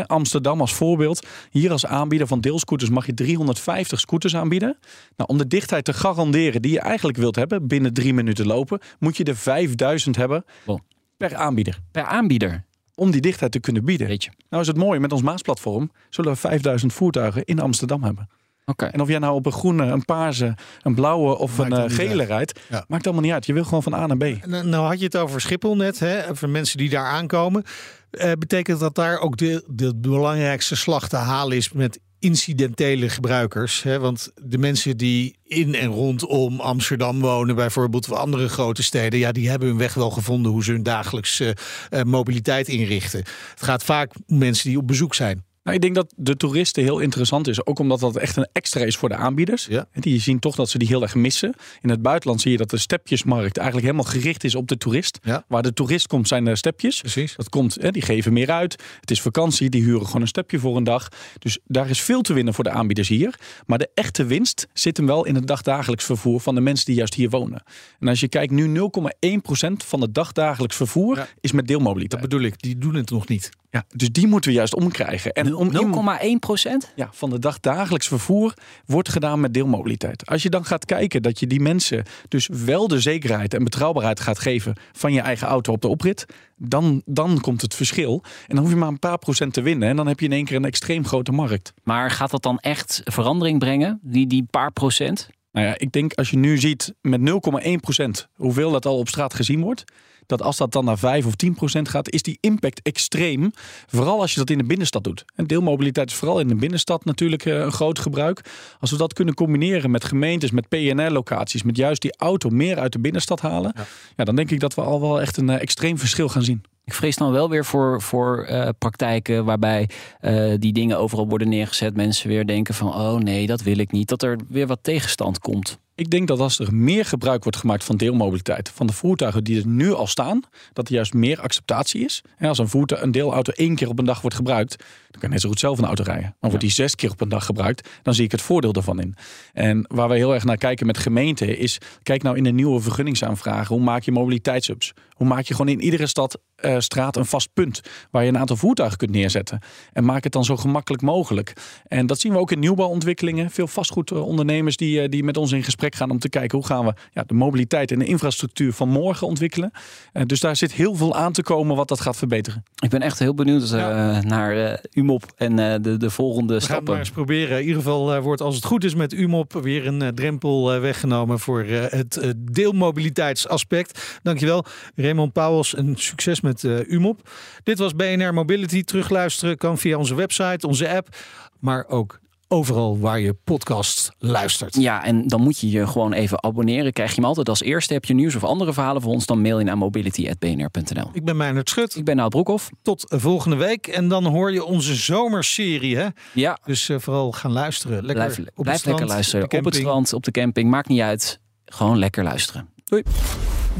Amsterdam 0.05 0.61
als 0.61 0.73
voorbeeld. 0.73 1.27
Hier 1.49 1.71
als 1.71 1.85
aanbieder 1.85 2.27
van 2.27 2.41
deelscooters 2.41 2.89
mag 2.89 3.05
je 3.05 3.13
350 3.13 3.99
scooters 3.99 4.35
aanbieden. 4.35 4.77
Nou, 5.17 5.29
om 5.29 5.37
de 5.37 5.47
dichtheid 5.47 5.85
te 5.85 5.93
garanderen 5.93 6.61
die 6.61 6.71
je 6.71 6.79
eigenlijk 6.79 7.17
wilt 7.17 7.35
hebben, 7.35 7.67
binnen 7.67 7.93
drie 7.93 8.13
minuten 8.13 8.45
lopen, 8.45 8.79
moet 8.99 9.17
je 9.17 9.23
er 9.23 9.35
5000 9.35 10.15
hebben 10.15 10.45
Wow. 10.65 10.79
per 11.17 11.35
aanbieder. 11.35 11.79
Per 11.91 12.03
aanbieder. 12.03 12.65
Om 12.95 13.11
die 13.11 13.21
dichtheid 13.21 13.51
te 13.51 13.59
kunnen 13.59 13.85
bieden. 13.85 14.07
Weet 14.07 14.23
je. 14.23 14.29
Nou 14.49 14.61
is 14.61 14.67
het 14.67 14.77
mooie, 14.77 14.99
met 14.99 15.11
ons 15.11 15.21
Maasplatform 15.21 15.91
zullen 16.09 16.31
we 16.31 16.37
5000 16.37 16.93
voertuigen 16.93 17.43
in 17.45 17.59
Amsterdam 17.59 18.03
hebben. 18.03 18.29
Oké. 18.71 18.85
En 18.85 19.01
of 19.01 19.07
jij 19.07 19.19
nou 19.19 19.33
op 19.33 19.45
een 19.45 19.51
groene, 19.51 19.85
een 19.85 20.05
paarse, 20.05 20.55
een 20.81 20.95
blauwe 20.95 21.37
of 21.37 21.57
Maakt 21.57 21.71
een 21.71 21.77
eh, 21.77 21.95
gele 21.95 22.23
rijdt, 22.23 22.59
Ja. 22.69 22.85
maakt 22.87 23.05
allemaal 23.05 23.23
niet 23.23 23.33
uit. 23.33 23.45
Je 23.45 23.53
wil 23.53 23.63
gewoon 23.63 23.83
van 23.83 23.93
A 23.93 24.05
naar 24.07 24.17
B. 24.17 24.45
Nou, 24.45 24.67
nou 24.67 24.85
had 24.87 24.99
je 24.99 25.05
het 25.05 25.17
over 25.17 25.41
Schiphol 25.41 25.75
net, 25.75 25.99
hè, 25.99 26.29
over 26.29 26.49
mensen 26.49 26.77
die 26.77 26.89
daar 26.89 27.05
aankomen. 27.05 27.63
Eh, 28.11 28.31
betekent 28.39 28.79
dat 28.79 28.95
daar 28.95 29.19
ook 29.19 29.37
de, 29.37 29.63
de 29.67 29.95
belangrijkste 29.95 30.75
slag 30.75 31.07
te 31.09 31.15
halen 31.15 31.57
is 31.57 31.71
met 31.71 31.99
incidentele 32.19 33.09
gebruikers? 33.09 33.83
Hè? 33.83 33.99
Want 33.99 34.31
de 34.43 34.57
mensen 34.57 34.97
die 34.97 35.35
in 35.43 35.75
en 35.75 35.87
rondom 35.87 36.59
Amsterdam 36.59 37.19
wonen, 37.19 37.55
bijvoorbeeld 37.55 38.11
of 38.11 38.17
andere 38.17 38.49
grote 38.49 38.83
steden, 38.83 39.19
ja, 39.19 39.31
die 39.31 39.49
hebben 39.49 39.67
hun 39.67 39.77
weg 39.77 39.93
wel 39.93 40.09
gevonden 40.09 40.51
hoe 40.51 40.63
ze 40.63 40.71
hun 40.71 40.83
dagelijkse 40.83 41.55
eh, 41.89 42.01
mobiliteit 42.01 42.67
inrichten. 42.67 43.19
Het 43.19 43.63
gaat 43.63 43.83
vaak 43.83 44.11
om 44.27 44.37
mensen 44.37 44.69
die 44.69 44.77
op 44.77 44.87
bezoek 44.87 45.15
zijn. 45.15 45.45
Nou, 45.63 45.75
ik 45.75 45.81
denk 45.81 45.95
dat 45.95 46.13
de 46.15 46.37
toeristen 46.37 46.83
heel 46.83 46.99
interessant 46.99 47.47
is. 47.47 47.65
Ook 47.65 47.79
omdat 47.79 47.99
dat 47.99 48.15
echt 48.15 48.35
een 48.37 48.47
extra 48.51 48.81
is 48.81 48.97
voor 48.97 49.09
de 49.09 49.15
aanbieders. 49.15 49.65
Ja. 49.65 49.85
Die 49.93 50.21
zien 50.21 50.39
toch 50.39 50.55
dat 50.55 50.69
ze 50.69 50.77
die 50.77 50.87
heel 50.87 51.01
erg 51.01 51.15
missen. 51.15 51.53
In 51.81 51.89
het 51.89 52.01
buitenland 52.01 52.41
zie 52.41 52.51
je 52.51 52.57
dat 52.57 52.69
de 52.69 52.77
stepjesmarkt 52.77 53.57
eigenlijk 53.57 53.87
helemaal 53.87 54.11
gericht 54.11 54.43
is 54.43 54.55
op 54.55 54.67
de 54.67 54.77
toerist. 54.77 55.19
Ja. 55.23 55.45
Waar 55.47 55.61
de 55.61 55.73
toerist 55.73 56.07
komt 56.07 56.27
zijn 56.27 56.45
de 56.45 56.55
stepjes. 56.55 56.99
Precies. 56.99 57.35
Dat 57.35 57.49
komt, 57.49 57.77
hè, 57.81 57.91
die 57.91 58.01
geven 58.01 58.33
meer 58.33 58.51
uit. 58.51 58.83
Het 58.99 59.11
is 59.11 59.21
vakantie, 59.21 59.69
die 59.69 59.83
huren 59.83 60.05
gewoon 60.05 60.21
een 60.21 60.27
stepje 60.27 60.59
voor 60.59 60.77
een 60.77 60.83
dag. 60.83 61.07
Dus 61.39 61.59
daar 61.65 61.89
is 61.89 62.01
veel 62.01 62.21
te 62.21 62.33
winnen 62.33 62.53
voor 62.53 62.63
de 62.63 62.69
aanbieders 62.69 63.07
hier. 63.07 63.39
Maar 63.65 63.77
de 63.77 63.89
echte 63.93 64.25
winst 64.25 64.67
zit 64.73 64.97
hem 64.97 65.05
wel 65.05 65.25
in 65.25 65.35
het 65.35 65.47
dagdagelijks 65.47 66.05
vervoer 66.05 66.39
van 66.39 66.55
de 66.55 66.61
mensen 66.61 66.85
die 66.85 66.95
juist 66.95 67.13
hier 67.13 67.29
wonen. 67.29 67.63
En 67.99 68.07
als 68.07 68.19
je 68.19 68.27
kijkt, 68.27 68.51
nu 68.51 68.79
0,1% 68.79 69.85
van 69.85 70.01
het 70.01 70.13
dagdagelijks 70.13 70.75
vervoer 70.75 71.17
Ja. 71.17 71.27
is 71.41 71.51
met 71.51 71.67
deelmobiliteit. 71.67 72.21
Dat 72.21 72.29
bedoel 72.29 72.45
ik, 72.45 72.61
die 72.61 72.77
doen 72.77 72.95
het 72.95 73.09
nog 73.09 73.27
niet. 73.27 73.49
Ja, 73.69 73.85
dus 73.95 74.11
die 74.11 74.27
moeten 74.27 74.49
we 74.49 74.55
juist 74.55 74.75
omkrijgen. 74.75 75.31
En 75.31 75.50
om 75.53 75.65
iemand- 75.77 76.21
0,1 76.21 76.39
procent? 76.39 76.91
ja, 76.95 77.09
van 77.11 77.29
de 77.29 77.39
dag 77.39 77.59
dagelijks 77.59 78.07
vervoer 78.07 78.53
wordt 78.85 79.09
gedaan 79.09 79.39
met 79.39 79.53
deelmobiliteit. 79.53 80.25
Als 80.25 80.43
je 80.43 80.49
dan 80.49 80.65
gaat 80.65 80.85
kijken 80.85 81.21
dat 81.21 81.39
je 81.39 81.47
die 81.47 81.59
mensen 81.59 82.03
dus 82.27 82.47
wel 82.51 82.87
de 82.87 82.99
zekerheid 82.99 83.53
en 83.53 83.63
betrouwbaarheid 83.63 84.19
gaat 84.19 84.39
geven 84.39 84.75
van 84.91 85.13
je 85.13 85.21
eigen 85.21 85.47
auto 85.47 85.73
op 85.73 85.81
de 85.81 85.87
oprit, 85.87 86.25
dan, 86.55 87.01
dan 87.05 87.41
komt 87.41 87.61
het 87.61 87.75
verschil. 87.75 88.23
En 88.47 88.55
dan 88.55 88.63
hoef 88.63 88.69
je 88.69 88.79
maar 88.79 88.87
een 88.87 88.99
paar 88.99 89.17
procent 89.17 89.53
te 89.53 89.61
winnen 89.61 89.89
en 89.89 89.95
dan 89.95 90.07
heb 90.07 90.19
je 90.19 90.25
in 90.25 90.31
één 90.31 90.45
keer 90.45 90.55
een 90.55 90.65
extreem 90.65 91.05
grote 91.05 91.31
markt. 91.31 91.73
Maar 91.83 92.11
gaat 92.11 92.31
dat 92.31 92.43
dan 92.43 92.59
echt 92.59 93.01
verandering 93.03 93.59
brengen? 93.59 93.99
Die, 94.01 94.27
die 94.27 94.47
paar 94.49 94.71
procent? 94.71 95.29
Nou 95.51 95.67
ja, 95.67 95.77
ik 95.77 95.91
denk 95.91 96.13
als 96.13 96.29
je 96.29 96.37
nu 96.37 96.57
ziet 96.57 96.93
met 97.01 97.19
0,1 97.65 97.71
procent 97.81 98.27
hoeveel 98.35 98.71
dat 98.71 98.85
al 98.85 98.97
op 98.97 99.07
straat 99.07 99.33
gezien 99.33 99.61
wordt. 99.61 99.83
Dat 100.25 100.41
als 100.41 100.57
dat 100.57 100.71
dan 100.71 100.85
naar 100.85 100.97
5 100.97 101.25
of 101.25 101.35
10 101.35 101.53
procent 101.53 101.89
gaat, 101.89 102.09
is 102.09 102.21
die 102.21 102.37
impact 102.39 102.81
extreem. 102.81 103.51
Vooral 103.87 104.21
als 104.21 104.33
je 104.33 104.39
dat 104.39 104.49
in 104.49 104.57
de 104.57 104.63
binnenstad 104.63 105.03
doet. 105.03 105.25
En 105.35 105.47
deelmobiliteit 105.47 106.09
is 106.09 106.15
vooral 106.15 106.39
in 106.39 106.47
de 106.47 106.55
binnenstad 106.55 107.05
natuurlijk 107.05 107.45
eh, 107.45 107.59
een 107.59 107.71
groot 107.71 107.99
gebruik. 107.99 108.41
Als 108.79 108.91
we 108.91 108.97
dat 108.97 109.13
kunnen 109.13 109.33
combineren 109.33 109.91
met 109.91 110.03
gemeentes, 110.03 110.51
met 110.51 110.69
PNR-locaties, 110.69 111.63
met 111.63 111.77
juist 111.77 112.01
die 112.01 112.17
auto 112.17 112.49
meer 112.49 112.79
uit 112.79 112.93
de 112.93 112.99
binnenstad 112.99 113.41
halen. 113.41 113.73
Ja. 114.15 114.23
dan 114.23 114.35
denk 114.35 114.51
ik 114.51 114.59
dat 114.59 114.73
we 114.73 114.81
al 114.81 115.01
wel 115.01 115.21
echt 115.21 115.37
een 115.37 115.49
eh, 115.49 115.61
extreem 115.61 115.97
verschil 115.97 116.29
gaan 116.29 116.43
zien. 116.43 116.63
Ik 116.83 116.93
vrees 116.93 117.15
dan 117.15 117.31
wel 117.31 117.49
weer 117.49 117.65
voor, 117.65 118.01
voor 118.01 118.43
eh, 118.43 118.69
praktijken 118.77 119.45
waarbij 119.45 119.89
eh, 120.19 120.53
die 120.59 120.73
dingen 120.73 120.97
overal 120.97 121.27
worden 121.27 121.49
neergezet. 121.49 121.95
Mensen 121.95 122.29
weer 122.29 122.47
denken 122.47 122.73
van, 122.73 122.87
oh 122.87 123.17
nee, 123.17 123.47
dat 123.47 123.61
wil 123.61 123.77
ik 123.77 123.91
niet. 123.91 124.09
Dat 124.09 124.23
er 124.23 124.39
weer 124.47 124.67
wat 124.67 124.79
tegenstand 124.81 125.39
komt. 125.39 125.79
Ik 126.01 126.09
denk 126.09 126.27
dat 126.27 126.39
als 126.39 126.59
er 126.59 126.73
meer 126.73 127.05
gebruik 127.05 127.43
wordt 127.43 127.57
gemaakt 127.57 127.83
van 127.83 127.97
deelmobiliteit, 127.97 128.71
van 128.73 128.87
de 128.87 128.93
voertuigen 128.93 129.43
die 129.43 129.59
er 129.59 129.67
nu 129.67 129.93
al 129.93 130.07
staan, 130.07 130.41
dat 130.73 130.87
er 130.87 130.93
juist 130.93 131.13
meer 131.13 131.41
acceptatie 131.41 132.03
is. 132.03 132.21
En 132.37 132.47
als 132.47 132.57
een, 132.57 132.67
voertuig, 132.67 133.01
een 133.01 133.11
deelauto 133.11 133.51
één 133.51 133.75
keer 133.75 133.89
op 133.89 133.99
een 133.99 134.05
dag 134.05 134.21
wordt 134.21 134.35
gebruikt, 134.35 134.77
dan 134.77 135.19
kan 135.19 135.21
je 135.21 135.27
net 135.29 135.41
zo 135.41 135.49
goed 135.49 135.59
zelf 135.59 135.77
een 135.77 135.85
auto 135.85 136.03
rijden. 136.03 136.35
Maar 136.39 136.49
wordt 136.49 136.65
die 136.65 136.73
zes 136.73 136.95
keer 136.95 137.11
op 137.11 137.21
een 137.21 137.29
dag 137.29 137.45
gebruikt, 137.45 137.89
dan 138.01 138.13
zie 138.13 138.23
ik 138.23 138.31
het 138.31 138.41
voordeel 138.41 138.71
daarvan 138.71 138.99
in. 138.99 139.15
En 139.53 139.85
waar 139.87 140.07
wij 140.07 140.17
heel 140.17 140.33
erg 140.33 140.43
naar 140.43 140.57
kijken 140.57 140.85
met 140.85 140.97
gemeenten 140.97 141.57
is, 141.57 141.77
kijk 142.03 142.23
nou 142.23 142.37
in 142.37 142.43
de 142.43 142.51
nieuwe 142.51 142.79
vergunningsaanvragen, 142.79 143.75
hoe 143.75 143.83
maak 143.83 144.03
je 144.03 144.11
mobiliteitshubs? 144.11 144.93
Hoe 145.21 145.27
maak 145.27 145.45
je 145.45 145.53
gewoon 145.53 145.71
in 145.71 145.81
iedere 145.81 146.07
stad, 146.07 146.39
eh, 146.55 146.79
straat 146.79 147.15
een 147.15 147.25
vast 147.25 147.53
punt 147.53 147.81
waar 148.11 148.23
je 148.23 148.29
een 148.29 148.37
aantal 148.37 148.55
voertuigen 148.55 148.97
kunt 148.97 149.11
neerzetten? 149.11 149.59
En 149.93 150.05
maak 150.05 150.23
het 150.23 150.33
dan 150.33 150.45
zo 150.45 150.57
gemakkelijk 150.57 151.03
mogelijk. 151.03 151.53
En 151.87 152.05
dat 152.05 152.19
zien 152.19 152.31
we 152.31 152.37
ook 152.37 152.51
in 152.51 152.59
nieuwbouwontwikkelingen. 152.59 153.51
Veel 153.51 153.67
vastgoedondernemers 153.67 154.77
die, 154.77 155.01
eh, 155.01 155.09
die 155.09 155.23
met 155.23 155.37
ons 155.37 155.51
in 155.51 155.63
gesprek 155.63 155.90
gaan 155.95 156.09
om 156.09 156.19
te 156.19 156.29
kijken 156.29 156.57
hoe 156.57 156.67
gaan 156.67 156.85
we 156.85 156.93
ja, 157.11 157.23
de 157.27 157.33
mobiliteit 157.33 157.91
en 157.91 157.99
de 157.99 158.05
infrastructuur 158.05 158.73
van 158.73 158.89
morgen 158.89 159.27
ontwikkelen. 159.27 159.71
Eh, 160.13 160.23
dus 160.25 160.39
daar 160.39 160.55
zit 160.55 160.73
heel 160.73 160.95
veel 160.95 161.15
aan 161.15 161.31
te 161.31 161.43
komen 161.43 161.75
wat 161.75 161.87
dat 161.87 162.01
gaat 162.01 162.17
verbeteren. 162.17 162.63
Ik 162.83 162.89
ben 162.89 163.01
echt 163.01 163.19
heel 163.19 163.33
benieuwd 163.33 163.71
eh, 163.71 164.19
naar 164.19 164.65
eh, 164.65 164.77
UMOP 164.93 165.23
en 165.35 165.59
eh, 165.59 165.75
de, 165.81 165.97
de 165.97 166.09
volgende 166.09 166.53
We 166.53 166.61
gaan 166.61 166.97
eens 166.97 167.11
proberen. 167.11 167.57
In 167.57 167.65
ieder 167.65 167.81
geval 167.81 168.21
wordt 168.21 168.41
als 168.41 168.55
het 168.55 168.65
goed 168.65 168.83
is 168.83 168.95
met 168.95 169.13
UMOP 169.13 169.53
weer 169.53 169.87
een 169.87 170.15
drempel 170.15 170.73
eh, 170.73 170.79
weggenomen 170.79 171.39
voor 171.39 171.61
eh, 171.61 171.85
het 171.89 172.33
deelmobiliteitsaspect. 172.37 174.19
Dankjewel 174.23 174.65
Raymond 174.95 175.33
Pauwels 175.33 175.75
en 175.75 175.95
succes 175.97 176.41
met 176.41 176.63
eh, 176.63 176.87
UMOP. 176.87 177.29
Dit 177.63 177.79
was 177.79 177.95
BNR 177.95 178.33
Mobility. 178.33 178.83
Terugluisteren 178.83 179.57
kan 179.57 179.77
via 179.77 179.97
onze 179.97 180.15
website, 180.15 180.67
onze 180.67 180.89
app, 180.89 181.15
maar 181.59 181.87
ook 181.87 182.19
overal 182.51 182.99
waar 182.99 183.19
je 183.19 183.33
podcast 183.33 184.11
luistert. 184.17 184.75
Ja, 184.75 185.03
en 185.03 185.27
dan 185.27 185.41
moet 185.41 185.59
je 185.59 185.69
je 185.69 185.87
gewoon 185.87 186.13
even 186.13 186.43
abonneren. 186.43 186.93
Krijg 186.93 187.09
je 187.09 187.15
hem 187.15 187.25
altijd 187.25 187.49
als 187.49 187.61
eerste. 187.61 187.93
Heb 187.93 188.05
je 188.05 188.13
nieuws 188.13 188.35
of 188.35 188.43
andere 188.43 188.73
verhalen 188.73 189.01
voor 189.01 189.11
ons, 189.11 189.25
dan 189.25 189.41
mail 189.41 189.59
je 189.59 189.65
naar 189.65 189.77
mobility.bnr.nl. 189.77 191.09
Ik 191.13 191.25
ben 191.25 191.37
Meijnerd 191.37 191.69
Schut. 191.69 191.95
Ik 191.95 192.05
ben 192.05 192.15
Nout 192.15 192.29
Broekhoff. 192.29 192.69
Tot 192.81 193.05
volgende 193.07 193.55
week. 193.55 193.87
En 193.87 194.07
dan 194.07 194.25
hoor 194.25 194.51
je 194.53 194.63
onze 194.63 194.95
zomerserie. 194.95 195.97
Hè? 195.97 196.07
Ja, 196.33 196.59
Dus 196.65 196.89
eh, 196.89 196.99
vooral 196.99 197.31
gaan 197.31 197.51
luisteren. 197.51 198.05
Lekker 198.05 198.13
blijf, 198.13 198.39
op 198.39 198.45
het 198.45 198.53
blijf 198.55 198.77
strand, 198.77 198.97
lekker 198.99 199.15
luisteren. 199.15 199.49
de 199.49 199.57
Op 199.57 199.65
het 199.65 199.75
strand, 199.75 200.13
op 200.13 200.23
de 200.23 200.31
camping, 200.31 200.69
maakt 200.69 200.87
niet 200.87 201.01
uit. 201.01 201.39
Gewoon 201.65 201.97
lekker 201.97 202.23
luisteren. 202.23 202.69
Doei. 202.83 203.03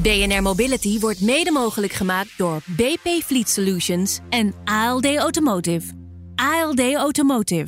BNR 0.01 0.41
Mobility 0.41 0.99
wordt 0.99 1.21
mede 1.21 1.51
mogelijk 1.51 1.93
gemaakt 1.93 2.29
door 2.37 2.61
BP 2.65 3.23
Fleet 3.23 3.49
Solutions 3.49 4.19
en 4.29 4.53
ALD 4.63 5.15
Automotive. 5.15 5.93
ALD 6.35 6.93
Automotive. 6.93 7.67